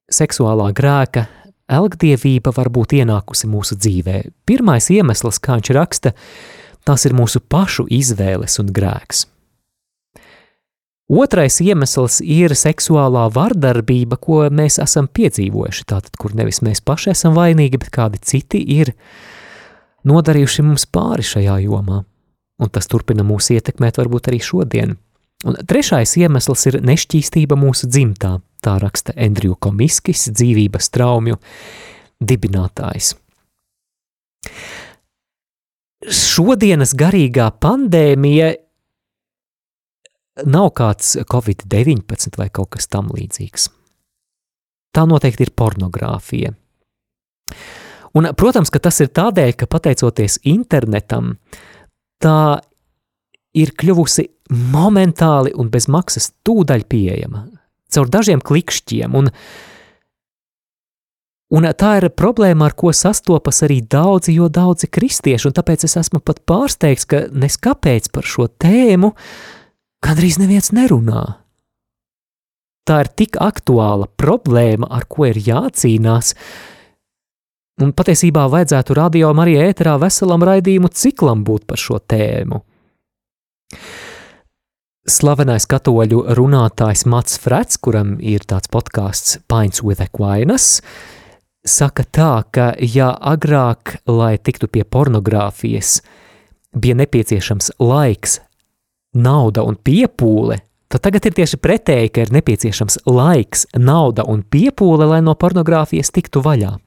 seksuālā 0.09 0.71
grēka 0.73 1.27
elgdievība 1.71 2.53
var 2.55 2.69
būt 2.73 2.97
ienākusi 2.99 3.49
mūsu 3.51 3.77
dzīvē. 3.79 4.23
Pirmais 4.47 4.89
iemesls, 4.93 5.39
kā 5.43 5.59
viņš 5.59 5.71
raksta, 5.77 6.13
tas 6.83 7.05
ir 7.07 7.15
mūsu 7.17 7.41
pašu 7.41 7.87
izvēles 7.91 8.59
un 8.61 8.73
grēks. 8.75 9.27
Otrais 11.13 11.59
iemesls 11.61 12.21
ir 12.23 12.55
seksuālā 12.55 13.27
vardarbība, 13.35 14.17
ko 14.17 14.45
mēs 14.49 14.79
esam 14.81 15.09
piedzīvojuši. 15.11 15.85
Tātad, 15.91 16.15
kur 16.17 16.33
nevis 16.33 16.61
mēs 16.63 16.79
paši 16.81 17.11
esam 17.11 17.35
vainīgi, 17.35 17.79
bet 17.81 17.91
kādi 17.93 18.21
citi 18.23 18.61
ir 18.79 18.93
nodarījuši 20.07 20.65
mums 20.65 20.87
pāri 20.87 21.25
šajā 21.27 21.59
jomā. 21.65 22.01
Un 22.63 22.71
tas 22.71 22.87
turpina 22.87 23.25
mūs 23.27 23.51
ietekmēt 23.51 23.99
varbūt 23.99 24.31
arī 24.31 24.39
šodien. 24.41 24.95
Un 25.43 25.59
trešais 25.67 26.15
iemesls 26.21 26.65
ir 26.71 26.79
nešķīstība 26.87 27.57
mūsu 27.59 27.89
dzimtā, 27.91 28.37
tā 28.63 28.77
raksta 28.81 29.15
Andriju 29.19 29.57
Komiskis, 29.61 30.29
dzīvības 30.31 30.89
traumju 30.93 31.39
dibinātājs. 32.23 33.13
Šodienas 36.03 36.95
garīgā 36.99 37.47
pandēmija 37.63 38.49
nav 40.49 40.73
kāds 40.75 41.15
Covid-19 41.29 42.39
vai 42.39 42.49
kaut 42.49 42.73
kas 42.75 42.89
tam 42.91 43.11
līdzīgs. 43.13 43.69
Tā 44.93 45.05
noteikti 45.09 45.47
ir 45.47 45.53
pornogrāfija. 45.57 46.53
Un, 48.13 48.27
protams, 48.37 48.69
ka 48.69 48.81
tas 48.83 48.99
ir 49.01 49.09
tādēļ, 49.09 49.55
ka 49.57 49.69
pateicoties 49.69 50.37
internetam, 50.49 51.33
tā 52.21 52.61
ir 53.57 53.73
kļuvusi 53.77 54.27
momentāli 54.73 55.53
un 55.57 55.71
bez 55.73 55.87
maksas 55.89 56.29
tūdaļ 56.45 56.85
pieejama, 56.89 57.47
caur 57.93 58.09
dažiem 58.11 58.43
klikšķiem, 58.43 59.15
un 59.21 59.31
Un 61.53 61.67
tā 61.77 61.91
ir 61.99 62.07
problēma, 62.09 62.65
ar 62.65 62.73
ko 62.73 62.89
sastopas 62.97 63.59
arī 63.61 63.83
daudzi, 63.85 64.33
jo 64.33 64.47
daudzi 64.49 64.87
kristieši, 64.89 65.51
un 65.51 65.53
tāpēc 65.53 65.83
es 65.85 65.93
esmu 66.01 66.23
pat 66.25 66.39
pārsteigts, 66.49 67.05
ka 67.05 67.27
neskapēc 67.29 68.09
par 68.09 68.25
šo 68.25 68.47
tēmu 68.49 69.11
gandrīz 70.01 70.39
neviens 70.41 70.71
nerunā. 70.73 71.21
Tā 72.89 72.97
ir 73.05 73.11
tik 73.13 73.37
aktuāla 73.39 74.09
problēma, 74.17 74.89
ar 74.89 75.05
ko 75.05 75.29
ir 75.29 75.37
jācīnās, 75.45 76.33
un 77.85 77.93
patiesībā 77.93 78.47
vajadzētu 78.49 78.97
radio 78.97 79.29
arī 79.45 79.53
ēterā 79.69 79.93
veselam 80.01 80.41
raidījumu 80.49 80.89
ciklam 80.89 81.45
būt 81.45 81.69
par 81.69 81.77
šo 81.77 82.01
tēmu. 82.01 82.63
Slavenais 85.03 85.65
katoļu 85.67 86.21
runātājs 86.31 87.01
Mats 87.11 87.35
Frets, 87.43 87.75
kuram 87.75 88.13
ir 88.23 88.45
tāds 88.47 88.69
podkāsts 88.71 89.41
Pines 89.51 89.81
with 89.83 89.99
Aquinas, 89.99 90.77
saka 91.67 92.05
tā, 92.07 92.45
ka 92.47 92.69
ja 92.79 93.09
agrāk, 93.11 93.97
lai 94.07 94.37
tiktu 94.39 94.69
pie 94.71 94.85
pornogrāfijas, 94.87 95.97
bija 96.71 96.95
nepieciešams 97.01 97.73
laiks, 97.83 98.37
nauda 99.11 99.65
un 99.67 99.75
piepūle, 99.75 100.61
tad 100.87 101.03
tagad 101.03 101.27
ir 101.27 101.35
tieši 101.35 101.59
pretēji, 101.59 102.13
ka 102.15 102.23
ir 102.23 102.31
nepieciešams 102.39 103.01
laiks, 103.03 103.67
nauda 103.75 104.23
un 104.23 104.45
piepūle, 104.47 105.09
lai 105.11 105.19
no 105.19 105.35
pornogrāfijas 105.35 106.15
tiktu 106.15 106.45
vaļā. 106.47 106.77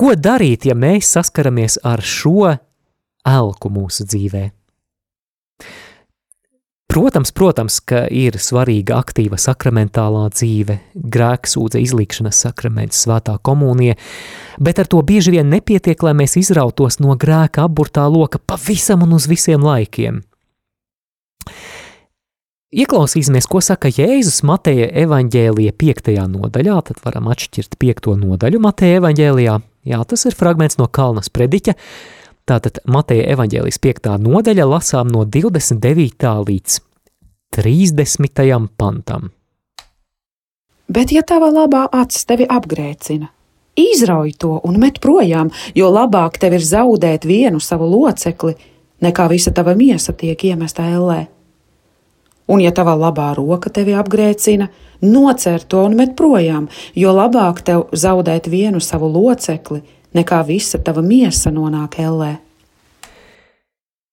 Ko 0.00 0.16
darīt, 0.16 0.64
ja 0.64 0.72
mēs 0.72 1.12
saskaramies 1.12 1.76
ar 1.84 2.00
šo 2.00 2.56
elku 3.28 3.68
mūsu 3.68 4.08
dzīvēm? 4.08 4.56
Protams, 6.92 7.30
protams, 7.32 7.78
ka 7.88 8.02
ir 8.12 8.34
svarīga 8.36 8.98
aktīva 9.00 9.38
sakramentālā 9.40 10.26
dzīve, 10.34 10.74
grēksūdze, 11.14 11.80
izlīkšanas 11.80 12.42
sakraments, 12.44 12.98
svētā 13.06 13.38
komunija, 13.40 13.96
bet 14.60 14.82
ar 14.82 14.90
to 14.92 15.00
bieži 15.00 15.32
vien 15.32 15.48
nepietiek, 15.48 15.96
lai 16.04 16.12
mēs 16.18 16.36
izrautos 16.36 17.00
no 17.00 17.16
grēka 17.16 17.64
apburtā 17.64 18.04
loka 18.12 18.36
pavisam 18.36 19.06
un 19.06 19.16
uz 19.16 19.24
visiem 19.30 19.64
laikiem. 19.64 20.20
Ieklausīsimies, 22.76 23.48
ko 23.48 23.64
saka 23.64 23.88
Jēzus 23.88 24.42
Mateja 24.44 24.90
evaņģēlija 25.06 25.72
5. 25.80 26.12
nodaļā, 26.36 26.76
tad 26.90 27.00
varam 27.08 27.32
atšķirt 27.32 27.80
5. 27.80 28.18
nodaļu 28.20 28.60
Mateja 28.68 29.00
evaņģēlijā. 29.00 29.60
Jā, 29.88 30.04
tas 30.12 30.28
ir 30.28 30.36
fragments 30.36 30.76
no 30.76 30.92
Kalnas 30.92 31.32
prediķa, 31.32 31.72
Tātad 32.42 32.80
Mateja 32.90 33.28
evaņģēlijas 33.36 33.78
5. 33.78 34.08
nodaļa 34.18 34.64
lasām 34.66 35.12
no 35.14 35.22
29. 35.22 36.26
līdz 36.48 36.78
30. 37.54 38.66
pantam. 38.76 39.28
Bet, 40.90 41.12
ja 41.14 41.22
tava 41.22 41.52
labā 41.54 41.84
acis 41.94 42.26
tevi 42.26 42.48
apgrēcina, 42.50 43.28
izrauj 43.78 44.34
to 44.42 44.56
un 44.66 44.80
met 44.82 44.98
projām, 45.04 45.52
jo 45.78 45.92
labāk 45.94 46.40
tev 46.42 46.58
ir 46.58 46.66
zaudēt 46.66 47.28
vienu 47.30 47.62
savu 47.62 47.86
locekli, 47.86 48.56
nekā 49.06 49.28
visa 49.30 49.54
tava 49.54 49.76
miesa 49.78 50.10
tiek 50.12 50.42
iemesta 50.50 50.90
ellē. 50.90 51.22
Un, 52.50 52.58
ja 52.58 52.74
tava 52.74 52.96
labā 52.98 53.30
roka 53.38 53.70
tevi 53.70 53.94
apgrēcina, 53.94 54.66
nocer 55.06 55.62
to 55.62 55.86
un 55.86 55.94
met 55.94 56.18
projām, 56.18 56.66
jo 56.98 57.14
labāk 57.14 57.62
tev 57.62 57.86
zaudēt 57.94 58.50
vienu 58.50 58.82
savu 58.82 59.06
locekli, 59.14 59.84
nekā 60.16 60.40
visa 60.46 60.80
tava 60.82 61.02
miesa 61.04 61.52
nonāk 61.54 61.98
ellē. 62.02 62.32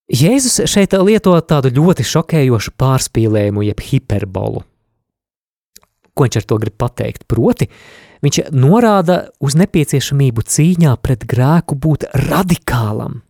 Jēzus 0.10 0.64
šeit 0.66 0.96
lieto 1.06 1.36
tādu 1.46 1.70
ļoti 1.70 2.04
šokējošu 2.08 2.74
pārspīlējumu, 2.82 3.68
jeb 3.68 3.84
hiperbolu. 3.86 4.64
Ko 6.18 6.26
viņš 6.26 6.40
ar 6.40 6.48
to 6.50 6.58
grib 6.60 6.76
pateikt? 6.82 7.28
Proti, 7.30 7.70
viņš 8.26 8.40
norāda 8.58 9.20
uz 9.40 9.56
nepieciešamību 9.60 10.44
cīņā 10.50 10.96
pret 11.04 11.28
grēku 11.30 11.78
būt 11.78 12.08
radikālam. 12.26 13.22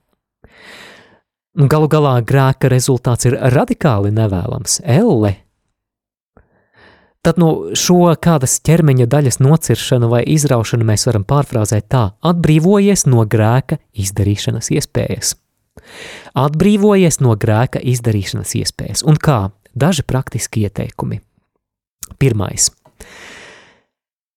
Galu 1.59 1.91
galā 1.91 2.15
grēka 2.23 2.71
rezultāts 2.71 3.27
ir 3.27 3.35
radikāli 3.51 4.13
nevēlams, 4.15 4.79
elle 4.87 5.35
tad 7.29 7.37
nu, 7.37 7.49
šo 7.77 8.15
kādas 8.17 8.55
ķermeņa 8.65 9.05
daļas 9.05 9.37
nociršanu 9.43 10.09
vai 10.09 10.23
izraušanu 10.33 10.87
mēs 10.87 11.05
varam 11.05 11.27
pārfrāzēt 11.29 11.85
tā: 11.93 12.07
atbrīvojies 12.25 13.05
no 13.05 13.21
grēka 13.29 13.77
izdarīšanas 13.93 14.71
iespējas. 14.73 15.35
Atbrīvojies 16.33 17.19
no 17.21 17.35
grēka 17.37 17.81
izdarīšanas 17.85 18.55
iespējas. 18.57 19.05
Un 19.05 19.21
kā? 19.21 19.51
Daži 19.77 20.01
praktiski 20.09 20.65
ieteikumi. 20.65 21.21
Pirmais. 22.17 22.71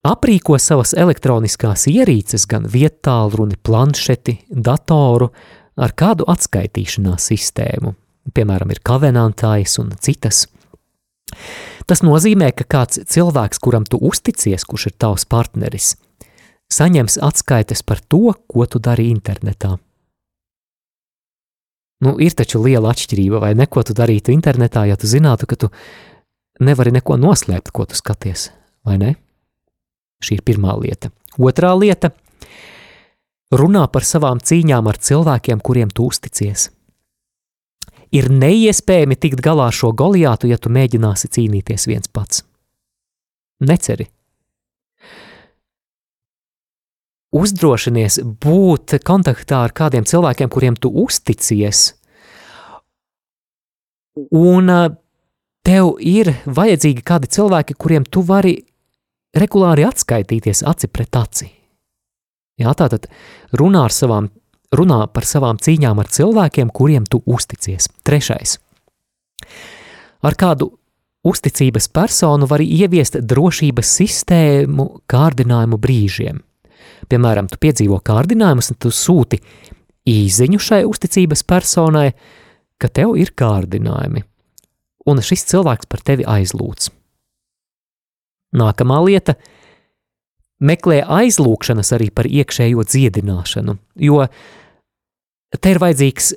Aprīko 0.05 0.59
savas 0.61 0.93
elektroniskās 0.99 1.87
ierīces, 1.89 2.45
gan 2.51 2.67
vietālruni, 2.69 3.57
planšeti, 3.57 4.37
datoru 4.51 5.31
ar 5.81 5.95
kādu 5.97 6.29
atskaitīšanās 6.29 7.31
sistēmu. 7.33 7.95
Piemēram, 8.37 8.75
ir 8.75 8.83
kavenantājas 8.85 9.79
un 9.81 9.95
citas. 9.97 10.45
Tas 11.87 12.03
nozīmē, 12.05 12.53
ka 12.57 12.65
kāds 12.65 13.03
cilvēks, 13.11 13.61
kuram 13.63 13.87
tu 13.89 13.99
uzticies, 14.01 14.65
kurš 14.69 14.91
ir 14.91 14.97
tavs 15.05 15.27
partneris, 15.29 15.95
saņems 16.73 17.19
atskaites 17.23 17.83
par 17.87 18.01
to, 18.01 18.35
ko 18.49 18.67
tu 18.67 18.81
dari 18.83 19.11
internetā. 19.13 19.77
Nu, 22.03 22.17
ir 22.19 22.35
taču 22.35 22.59
liela 22.63 22.91
atšķirība, 22.91 23.39
vai 23.43 23.53
neko 23.55 23.85
tu 23.87 23.95
darītu 23.95 24.35
internetā, 24.35 24.87
ja 24.91 24.99
tu 24.99 25.07
zinātu, 25.07 25.47
ka 25.47 25.59
tu 25.59 25.71
nevari 26.63 26.91
neko 26.95 27.19
noslēpt, 27.21 27.71
ko 27.71 27.87
tu 27.87 27.99
skaties, 27.99 28.51
vai 28.87 28.99
ne? 28.99 29.15
Šī 30.23 30.39
ir 30.39 30.47
pirmā 30.47 30.75
lieta. 30.81 31.13
Otrā 31.39 31.71
lieta- 31.79 32.11
runā 33.61 33.87
par 33.93 34.03
savām 34.03 34.43
cīņām 34.43 34.89
ar 34.89 34.99
cilvēkiem, 34.99 35.63
kuriem 35.63 35.91
tu 35.95 36.07
uzticies 36.11 36.71
ir 38.13 38.29
neiespējami 38.33 39.17
tikt 39.17 39.43
galā 39.45 39.71
ar 39.71 39.77
šo 39.77 39.93
goliātu, 39.97 40.51
ja 40.51 40.59
tu 40.61 40.73
mēģināsi 40.73 41.31
cīnīties 41.33 41.89
viens 41.89 42.11
pats. 42.13 42.45
Neceri. 43.63 44.09
Uzdrošinies 47.33 48.19
būt 48.45 48.99
kontaktā 49.09 49.63
ar 49.65 49.73
kādiem 49.73 50.05
cilvēkiem, 50.05 50.51
kuriem 50.53 50.77
tu 50.77 50.91
uzticies, 51.05 51.95
un 54.37 54.69
tev 55.65 55.95
ir 56.05 56.35
vajadzīgi 56.45 57.05
kādi 57.07 57.31
cilvēki, 57.33 57.79
kuriem 57.81 58.05
tu 58.05 58.21
vari 58.27 58.59
regulāri 59.33 59.87
atskaitīties 59.89 60.61
aci 60.69 60.91
pret 60.93 61.17
aci. 61.17 61.49
Jā, 62.61 62.75
tātad 62.77 63.09
runā 63.57 63.87
ar 63.89 63.95
savām 63.95 64.29
runā 64.73 65.07
par 65.13 65.27
savām 65.29 65.61
cīņām 65.63 66.01
ar 66.03 66.09
cilvēkiem, 66.13 66.71
kuriem 66.75 67.07
tu 67.09 67.23
uzticies. 67.27 67.89
Trešais. 68.07 68.59
Ar 70.23 70.37
kādu 70.39 70.71
uzticības 71.27 71.89
personu 71.95 72.49
var 72.51 72.63
ieviest 72.63 73.21
drošības 73.29 73.93
sistēmu 73.99 74.89
kārdinājumu 75.11 75.79
brīžiem. 75.83 76.41
Piemēram, 77.11 77.49
tu 77.51 77.59
piedzīvo 77.63 77.99
kārdinājumus, 78.05 78.73
un 78.73 78.79
tu 78.83 78.91
sūti 78.95 79.39
īziņu 80.09 80.59
šai 80.63 80.83
uzticības 80.89 81.45
personai, 81.47 82.11
ka 82.79 82.91
tev 82.91 83.15
ir 83.21 83.35
kārdinājumi, 83.39 84.25
un 85.07 85.23
šis 85.23 85.47
cilvēks 85.53 85.91
par 85.91 86.03
tevi 86.03 86.27
aizlūdz. 86.27 86.91
Nākamā 88.59 88.99
lieta- 89.07 89.37
meklē 90.69 91.03
aizlūgšanas 91.07 91.93
arī 91.97 92.11
par 92.11 92.27
iekšējo 92.27 92.83
dziedināšanu, 92.85 93.79
jo 93.97 94.27
Te 95.61 95.75
ir 95.75 95.81
vajadzīgs 95.83 96.33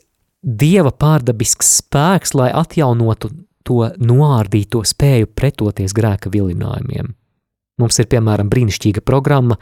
dieva 0.45 0.91
pārdabisks 0.91 1.77
spēks, 1.79 2.35
lai 2.37 2.51
atjaunotu 2.53 3.31
to 3.65 3.89
noārdīto 3.97 4.83
spēju 4.85 5.31
pretoties 5.33 5.95
grēka 5.97 6.29
vilinājumiem. 6.33 7.13
Mums 7.81 7.97
ir 7.99 8.07
piemēram 8.07 8.47
brīnišķīga 8.51 9.01
programma 9.03 9.57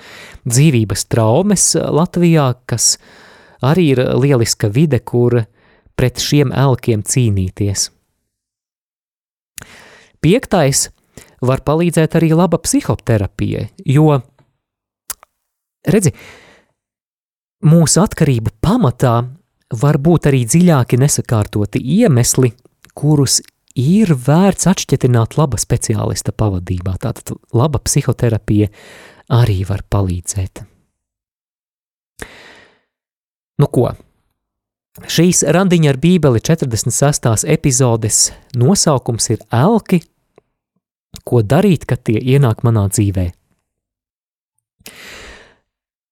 Dzīvības 0.45 1.08
traumas 1.10 1.72
Latvijā, 1.74 2.51
kas 2.70 2.97
arī 3.66 3.93
ir 3.95 4.04
lieliska 4.20 4.70
vide, 4.70 4.99
kur 4.99 5.39
pret 5.97 6.22
šiem 6.22 6.51
elkiem 6.54 7.01
cīnīties. 7.06 7.88
Piektais 10.24 10.88
var 11.43 11.64
palīdzēt 11.66 12.16
arī 12.20 12.32
laba 12.36 12.60
psihoterapija, 12.62 13.66
jo, 13.89 14.20
redzi, 15.89 16.14
mūsu 17.66 18.04
atkarību 18.04 18.54
pamatā 18.64 19.16
var 19.82 19.97
būt 20.01 20.30
arī 20.30 20.43
dziļāki 20.45 20.99
nesakārtoti 21.01 21.82
iemesli, 21.99 22.53
kurus 22.93 23.39
ir 23.80 24.13
vērts 24.13 24.69
atšķitināt 24.69 25.38
laba 25.39 25.57
speciālista 25.61 26.34
pavadībā. 26.36 26.95
Tātad 27.01 27.34
laba 27.57 27.82
psihoterapija 27.82 28.69
arī 29.34 29.63
var 29.69 29.84
palīdzēt. 29.89 30.63
Nu 33.61 33.69
ko? 33.69 33.91
Šīs 35.09 35.41
randiņa 35.49 35.89
ar 35.89 35.97
Bībeli 35.97 36.41
46. 36.43 37.47
epizodes 37.49 38.28
nosaukums 38.57 39.32
ir 39.34 39.41
Elki, 39.49 40.03
ko 41.26 41.41
darīt, 41.41 41.88
kad 41.89 42.03
tie 42.05 42.19
ienāk 42.21 42.61
manā 42.65 42.86
dzīvē. 42.93 43.32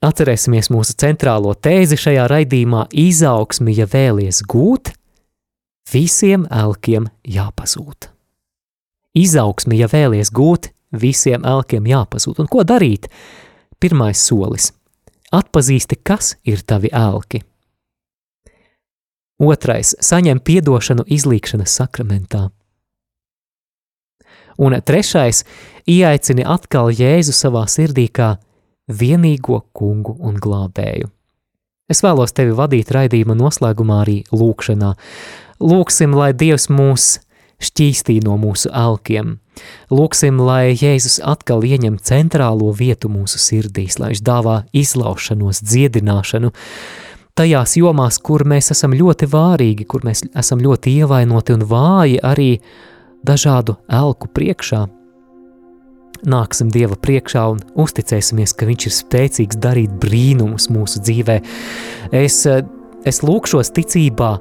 Atcerēsimies 0.01 0.71
mūsu 0.73 0.95
centrālo 0.97 1.51
tēzi 1.53 1.93
šajā 2.01 2.23
raidījumā- 2.31 2.87
izaugsmi, 3.07 3.75
ja 3.77 3.85
vēlies 3.85 4.41
gūt, 4.49 4.95
visiem 5.93 6.47
elkiem 6.49 7.05
jāpazūd. 7.21 8.09
Izaugsmi, 9.13 9.77
ja 9.77 9.85
vēlies 9.91 10.33
gūt, 10.33 10.71
visiem 10.91 11.45
elkiem 11.45 11.85
jāpazūd. 11.85 12.39
Un 12.39 12.47
ko 12.47 12.63
darīt? 12.63 13.11
Pirmais 13.79 14.17
solis- 14.17 14.71
atpazīsti, 15.39 16.01
kas 16.03 16.35
ir 16.43 16.63
tavi 16.65 16.89
elki. 16.89 17.43
Otrais- 19.39 19.93
saņem 20.09 20.39
piedošanu 20.39 21.05
izlīkšanas 21.05 21.77
sakramentā. 21.77 22.49
Un 24.57 24.71
trešais- 24.71 25.43
ieaicini 25.87 26.43
atkal 26.43 26.89
Jēzu 26.89 27.33
savā 27.37 27.65
sirdī 27.69 28.09
kā 28.09 28.39
vienīgo 28.91 29.63
kungu 29.73 30.15
un 30.19 30.37
glābēju. 30.41 31.09
Es 31.91 31.99
vēlos 32.05 32.31
tevi 32.31 32.55
vadīt 32.55 32.91
raidījuma 32.95 33.35
noslēgumā 33.35 34.01
arī 34.05 34.21
lūkšanā. 34.31 34.93
Lūksim, 35.59 36.15
lai 36.15 36.31
Dievs 36.37 36.69
mūs 36.71 37.17
šķīstī 37.61 38.21
no 38.25 38.37
mūsu 38.41 38.71
elkiem. 38.73 39.37
Lūksim, 39.91 40.39
lai 40.41 40.71
Jēzus 40.71 41.19
atkal 41.27 41.65
ieņem 41.67 41.99
centrālo 42.01 42.71
vietu 42.73 43.11
mūsu 43.11 43.41
sirdīs, 43.41 43.99
lai 43.99 44.13
viņš 44.13 44.23
dāvā 44.25 44.55
izlaušanos, 44.71 45.61
dziedināšanu, 45.67 46.53
tajās 47.37 47.75
jomās, 47.77 48.17
kur 48.23 48.47
mēs 48.47 48.71
esam 48.73 48.95
ļoti 48.97 49.29
vārīgi, 49.31 49.85
kur 49.85 50.07
mēs 50.07 50.23
esam 50.31 50.63
ļoti 50.63 50.95
ievainoti 51.01 51.57
un 51.57 51.67
vāji 51.67 52.17
arī 52.23 52.49
dažādu 53.27 53.77
elku 53.91 54.31
priekšā. 54.31 54.87
Nāksim 56.21 56.69
Dieva 56.73 56.97
priekšā 57.01 57.43
un 57.49 57.61
uzticēsimies, 57.81 58.53
ka 58.53 58.67
Viņš 58.69 58.87
ir 58.87 58.93
spēcīgs 58.93 59.59
darīt 59.61 59.93
brīnumus 60.01 60.69
mūsu 60.73 61.01
dzīvē. 61.01 61.39
Es, 62.13 62.43
es 62.45 63.21
lūkšos 63.25 63.73
ticībā 63.73 64.31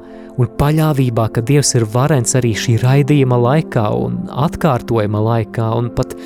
un 0.41 0.51
paļāvībā, 0.61 1.29
ka 1.35 1.45
Dievs 1.45 1.75
ir 1.79 1.87
varens 1.93 2.37
arī 2.39 2.53
šī 2.57 2.77
raidījuma 2.85 3.39
laikā 3.41 3.87
un 3.97 4.23
atkārtojuma 4.49 5.23
laikā 5.31 5.71
un 5.79 5.93
pat 5.97 6.17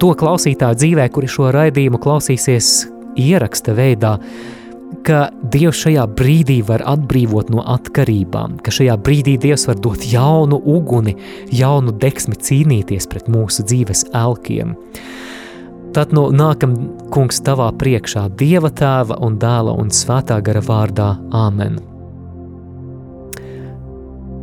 to 0.00 0.12
klausītāju 0.18 0.78
dzīvē, 0.78 1.08
kuri 1.12 1.28
šo 1.30 1.50
raidījumu 1.54 2.00
klausīsies 2.00 2.88
ieraksta 3.18 3.74
veidā, 3.76 4.16
ka 5.06 5.28
Dievs 5.52 5.82
šajā 5.84 6.04
brīdī 6.18 6.58
var 6.66 6.82
atbrīvot 6.88 7.52
no 7.52 7.62
atkarībām, 7.74 8.58
ka 8.64 8.72
šajā 8.74 8.96
brīdī 9.04 9.36
Dievs 9.40 9.66
var 9.68 9.78
dot 9.84 10.04
jaunu 10.08 10.58
uguni, 10.58 11.16
jaunu 11.54 11.94
deksmi 12.02 12.36
cīnīties 12.36 13.08
pret 13.10 13.30
mūsu 13.32 13.64
dzīves 13.68 14.06
elkiem. 14.16 14.74
Tad 15.96 16.12
nu 16.12 16.26
nākam, 16.34 16.74
kungs, 17.14 17.40
tavā 17.44 17.70
priekšā, 17.80 18.26
Dieva 18.38 18.70
tēva 18.70 19.16
un 19.24 19.38
dēla 19.40 19.74
un 19.80 19.92
svētā 19.94 20.40
gara 20.44 20.62
vārdā 20.64 21.14
Āmen. 21.32 21.80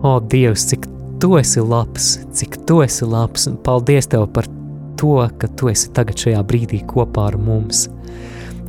O, 0.05 0.17
Dievs, 0.19 0.65
cik 0.71 0.89
tu 1.21 1.37
esi 1.39 1.61
labs, 1.61 2.15
cik 2.35 2.59
tu 2.67 2.81
esi 2.85 3.05
labs, 3.09 3.47
un 3.49 3.57
paldies 3.61 4.09
Tev 4.11 4.27
par 4.33 4.49
to, 4.97 5.29
ka 5.37 5.47
Tu 5.47 5.69
esi 5.71 5.91
tagad 5.93 6.19
šajā 6.19 6.41
brīdī 6.47 6.81
kopā 6.87 7.29
ar 7.31 7.37
mums. 7.41 7.85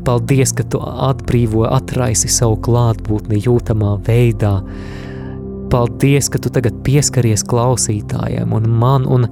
Paldies, 0.06 0.52
ka 0.54 0.62
tu 0.70 0.78
atbrīvo, 0.78 1.64
atraisi 1.66 2.28
savu 2.30 2.60
klātbūtni 2.62 3.40
jūtamā 3.42 3.96
veidā. 4.06 4.60
Paldies, 5.72 6.28
ka 6.30 6.38
tu 6.38 6.52
tagad 6.54 6.76
pieskaries 6.86 7.42
klausītājiem 7.50 8.52
un 8.54 8.68
man, 8.70 9.08
un 9.10 9.26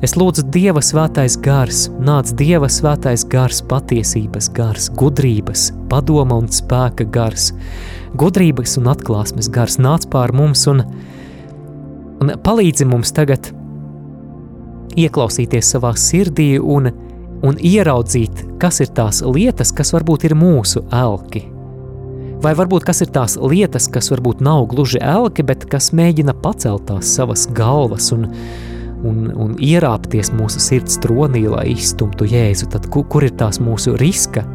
es 0.00 0.16
lūdzu 0.16 0.46
Dieva 0.54 0.80
svētais 0.80 1.36
gars, 1.44 1.82
nāc 2.00 2.32
Dieva 2.40 2.70
svētais 2.72 3.26
gars, 3.28 3.60
patiesības 3.68 4.48
gars, 4.56 4.88
gudrības, 4.96 5.66
padoma 5.92 6.38
un 6.40 6.48
spēka 6.48 7.04
gars, 7.12 7.50
gudrības 8.16 8.78
un 8.80 8.88
atklāsmes 8.94 9.50
gars, 9.52 9.76
nāc 9.76 10.08
pār 10.08 10.32
mums 10.32 10.64
un, 10.72 10.86
un 12.24 12.32
palīdzi 12.48 12.88
mums 12.88 13.12
tagad 13.12 13.52
ieklausīties 14.96 15.74
savā 15.76 15.92
sirdī 16.00 16.54
un 16.56 16.88
un 17.42 17.58
ieraudzīt, 17.60 18.44
kas 18.62 18.80
ir 18.82 18.90
tās 18.94 19.20
lietas, 19.22 19.72
kas 19.74 19.92
varbūt 19.94 20.26
ir 20.28 20.34
mūsu 20.38 20.82
elki. 20.94 21.44
Vai 22.42 22.52
varbūt 22.54 22.86
kas 22.86 23.02
ir 23.02 23.10
tās 23.14 23.34
lietas, 23.38 23.88
kas 23.90 24.12
varbūt 24.12 24.42
nav 24.46 24.68
gluži 24.70 25.00
elki, 25.02 25.42
bet 25.46 25.66
kas 25.70 25.90
mēģina 25.96 26.36
pacelt 26.42 26.86
tās 26.90 27.10
savas 27.16 27.48
galvas 27.54 28.12
un, 28.14 28.28
un, 29.02 29.24
un 29.34 29.56
ierāpties 29.58 30.30
mūsu 30.38 30.62
sirds 30.62 31.00
tronī, 31.02 31.48
lai 31.50 31.66
izstumtu 31.74 32.28
Jēzu. 32.30 32.70
Tad 32.74 32.86
kur, 32.94 33.06
kur 33.10 33.26
ir 33.26 33.34
tās 33.38 33.58
mūsu 33.62 33.96
riska 33.98 34.46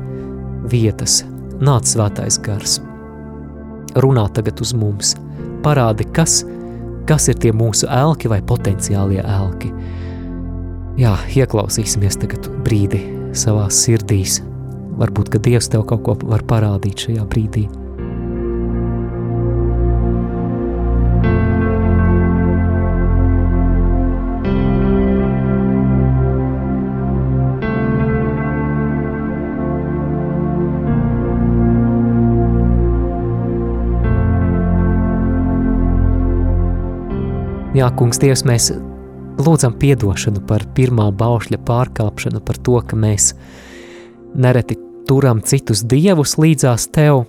vietas? 0.71 1.23
Nāc 1.63 1.87
svētais 1.91 2.39
gars. 2.43 2.79
Runā 3.99 4.25
tagad 4.35 4.63
uz 4.63 4.71
mums. 4.75 5.13
Parādi, 5.63 6.07
kas, 6.15 6.41
kas 7.07 7.27
ir 7.31 7.37
tie 7.39 7.51
mūsu 7.55 7.87
elki 7.91 8.31
vai 8.31 8.39
potenciālie 8.47 9.21
elki 9.21 9.71
jā, 10.99 11.13
ieklausīsimies 11.35 12.19
tagad 12.21 12.49
brīdi 12.65 13.01
savā 13.37 13.69
sirdīs. 13.73 14.41
Varbūt, 14.99 15.33
ka 15.33 15.41
Dievs 15.41 15.71
tev 15.73 15.87
kaut 15.89 16.03
ko 16.05 16.17
var 16.29 16.45
parādīt 16.49 17.07
šajā 17.07 17.25
brīdī. 17.29 17.65
Jā, 37.73 37.87
kungs, 37.97 38.19
Dievs, 38.21 38.43
mēs 38.45 38.69
lūdzam 39.41 39.75
atdošanu 39.75 40.43
par 40.47 40.65
pirmā 40.75 41.09
baušļa 41.17 41.59
pārkāpšanu, 41.67 42.41
par 42.45 42.57
to, 42.57 42.79
ka 42.85 42.97
mēs 42.99 43.33
nereti 44.35 44.77
turam 45.07 45.41
citus 45.41 45.83
dievus 45.83 46.37
līdzās 46.37 46.87
tev. 46.93 47.25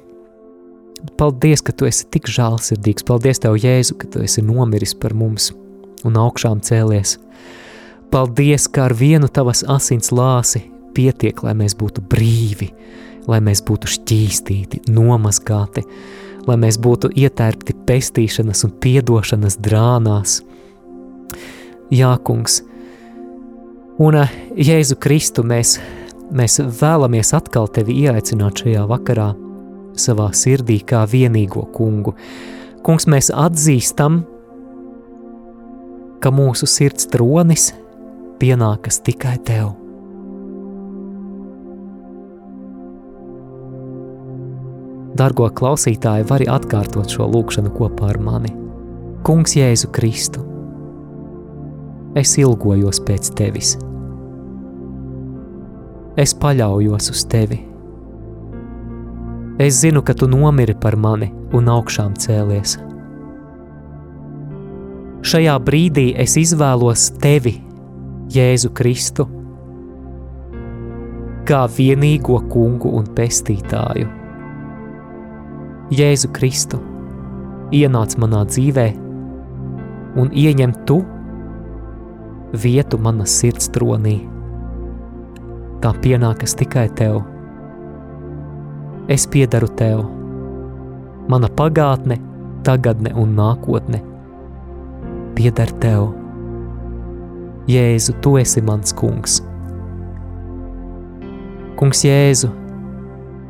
Paldies, 1.19 1.61
ka 1.61 1.73
tu 1.73 1.89
esi 1.89 2.07
tik 2.09 2.31
žēlsirdīgs. 2.33 3.05
Paldies, 3.05 3.43
Tev, 3.43 3.59
Jēzu, 3.61 3.99
ka 4.01 4.09
tu 4.09 4.23
esi 4.25 4.41
nomiris 4.45 4.95
par 4.97 5.13
mums 5.13 5.51
un 6.05 6.17
augšām 6.17 6.63
cēlies. 6.65 7.19
Paldies, 8.13 8.69
ka 8.73 8.87
ar 8.89 8.95
vienu 8.97 9.29
tavas 9.29 9.65
asins 9.69 10.13
lāsi 10.15 10.63
pietiek, 10.97 11.43
lai 11.45 11.53
mēs 11.59 11.75
būtu 11.77 12.05
brīvi, 12.09 12.71
lai 13.29 13.41
mēs 13.45 13.61
būtu 13.67 13.91
šķīstīti, 13.91 14.85
nomazgāti, 14.95 15.85
lai 16.49 16.57
mēs 16.61 16.79
būtu 16.81 17.11
ietērpti 17.21 17.77
pestīšanas 17.89 18.65
un 18.69 18.75
piedošanas 18.81 19.59
drānās. 19.61 20.41
Jā, 21.93 22.15
kungs. 22.25 22.63
Un 24.01 24.17
eh, 24.17 24.31
Jēzu 24.57 24.97
Kristu 24.99 25.45
mēs, 25.47 25.77
mēs 26.35 26.59
vēlamies 26.81 27.35
atkal 27.37 27.69
tevi 27.69 27.99
ieaicināt 28.07 28.65
šajā 28.65 28.87
vakarā 28.91 29.33
savā 30.01 30.31
sirdī 30.35 30.81
kā 30.87 31.05
vienīgo 31.07 31.67
kungu. 31.75 32.15
Kungs, 32.85 33.07
mēs 33.09 33.31
atzīstam, 33.31 34.23
ka 36.25 36.33
mūsu 36.33 36.67
sirds 36.69 37.09
tronis 37.13 37.71
pienākas 38.41 39.01
tikai 39.05 39.37
tev. 39.45 39.75
Dargo 45.15 45.47
klausītāji, 45.55 46.27
vari 46.27 46.49
atkārtot 46.51 47.13
šo 47.13 47.29
lūkšanu 47.31 47.71
kopā 47.77 48.11
ar 48.11 48.19
mani. 48.19 48.51
Kungs 49.25 49.55
Jēzu 49.55 49.93
Kristu! 49.95 50.54
Es 52.15 52.37
ilgojos 52.39 53.01
pēc 53.03 53.31
tevis. 53.39 53.75
Es 56.15 56.35
paļaujos 56.39 57.11
uz 57.11 57.25
tevi. 57.27 57.59
Es 59.59 59.81
zinu, 59.83 60.03
ka 60.03 60.15
tu 60.15 60.29
nomiri 60.31 60.75
par 60.79 60.95
mani 60.99 61.31
un 61.55 61.71
augšām 61.71 62.15
cēlies. 62.19 62.77
Šajā 65.25 65.55
brīdī 65.67 66.13
es 66.21 66.37
izvēlos 66.39 67.09
tevi, 67.23 67.57
Jēzu 68.35 68.71
Kristu, 68.77 69.27
kā 71.49 71.65
vienīgo 71.71 72.39
kungu 72.51 72.93
un 72.99 73.09
pestītāju. 73.17 74.07
Jēzu 75.95 76.31
Kristu, 76.35 76.79
ienāc 77.75 78.15
manā 78.23 78.45
dzīvē 78.49 78.87
un 80.21 80.31
ieņem 80.31 80.79
tu 80.89 81.01
vietu 82.55 82.99
manas 82.99 83.35
sirds 83.41 83.69
tronī. 83.75 84.19
Tā 85.83 85.93
pienākas 86.01 86.57
tikai 86.59 86.87
tev. 86.99 87.21
Es 89.11 89.27
piedaru 89.29 89.69
tev. 89.79 90.05
Mana 91.29 91.49
pagātne, 91.49 92.19
tagadne 92.65 93.13
un 93.19 93.35
nākotne 93.37 94.01
pieder 95.35 95.71
tev. 95.83 96.13
Jēzu, 97.69 98.15
tu 98.23 98.37
esi 98.39 98.63
mans 98.63 98.95
kungs. 98.95 99.41
Kungs 101.81 102.05
Jēzu, 102.07 102.53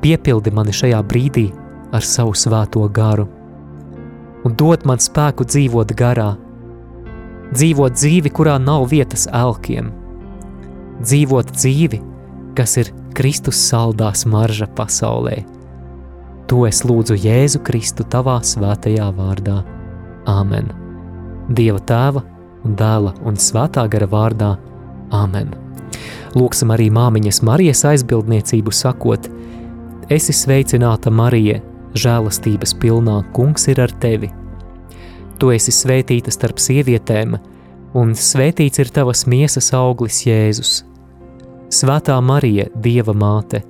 piepildi 0.02 0.54
mani 0.54 0.74
šajā 0.74 1.00
brīdī 1.06 1.48
ar 1.94 2.06
savu 2.06 2.32
svēto 2.38 2.86
garu 2.88 3.28
un 4.44 4.54
dod 4.60 4.84
man 4.88 5.00
spēku 5.00 5.46
dzīvot 5.48 5.94
garā, 5.96 6.34
dzīvot 7.54 7.94
dzīvi, 7.94 8.32
kurā 8.34 8.56
nav 8.62 8.88
vietas 8.90 9.28
elkiem, 9.32 9.90
dzīvot 11.02 11.52
dzīvi, 11.54 12.00
kas 12.58 12.78
ir 12.82 12.90
Kristus 13.14 13.60
saldā 13.68 14.10
smarža 14.16 14.66
pasaulē. 14.74 15.42
To 16.50 16.64
es 16.68 16.82
lūdzu 16.84 17.16
Jēzu 17.16 17.62
Kristu 17.64 18.04
tavā 18.10 18.36
svētajā 18.44 19.06
vārdā. 19.16 19.62
Āmen. 20.28 20.68
Dieva 21.48 21.80
tēva 21.88 22.24
un 22.64 22.76
dēla 22.76 23.14
un 23.24 23.38
svētā 23.40 23.86
gara 23.92 24.08
vārdā. 24.10 24.54
Āmen. 25.14 25.54
Lūksim 26.34 26.72
arī 26.74 26.90
māmiņas 26.92 27.42
Marijas 27.46 27.84
aizbildniecību 27.88 28.72
sakot: 28.74 29.28
Esi 30.12 30.34
sveicināta 30.36 31.12
Marija, 31.12 31.60
žēlastības 31.94 32.74
pilnā 32.82 33.20
kungs 33.36 33.68
ir 33.70 33.80
ar 33.84 33.94
tevi. 34.02 34.32
Tu 35.38 35.50
esi 35.54 35.74
svētīta 35.74 36.32
starp 36.34 36.60
sievietēm, 36.62 37.36
un 37.98 38.14
svētīts 38.18 38.80
ir 38.82 38.90
tavas 38.94 39.24
miesas 39.30 39.72
auglis 39.74 40.22
Jēzus. 40.26 40.80
Svētā 41.74 42.16
Marija, 42.22 42.68
Dieva 42.74 43.14
māte, 43.16 43.64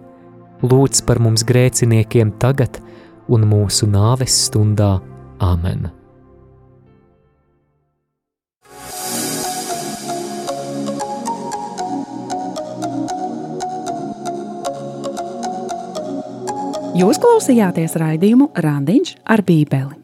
lūdz 0.65 1.05
par 1.09 1.23
mums 1.25 1.45
grēciniekiem 1.49 2.37
tagad 2.41 2.81
un 3.33 3.49
mūsu 3.49 3.89
nāves 3.89 4.37
stundā. 4.49 4.99
Āmen! 5.43 5.91
Jūs 16.95 17.19
klausījāties 17.19 17.97
raidījumu 17.99 18.53
Randiņš 18.55 19.17
ar 19.27 19.43
Bībeli. 19.43 20.04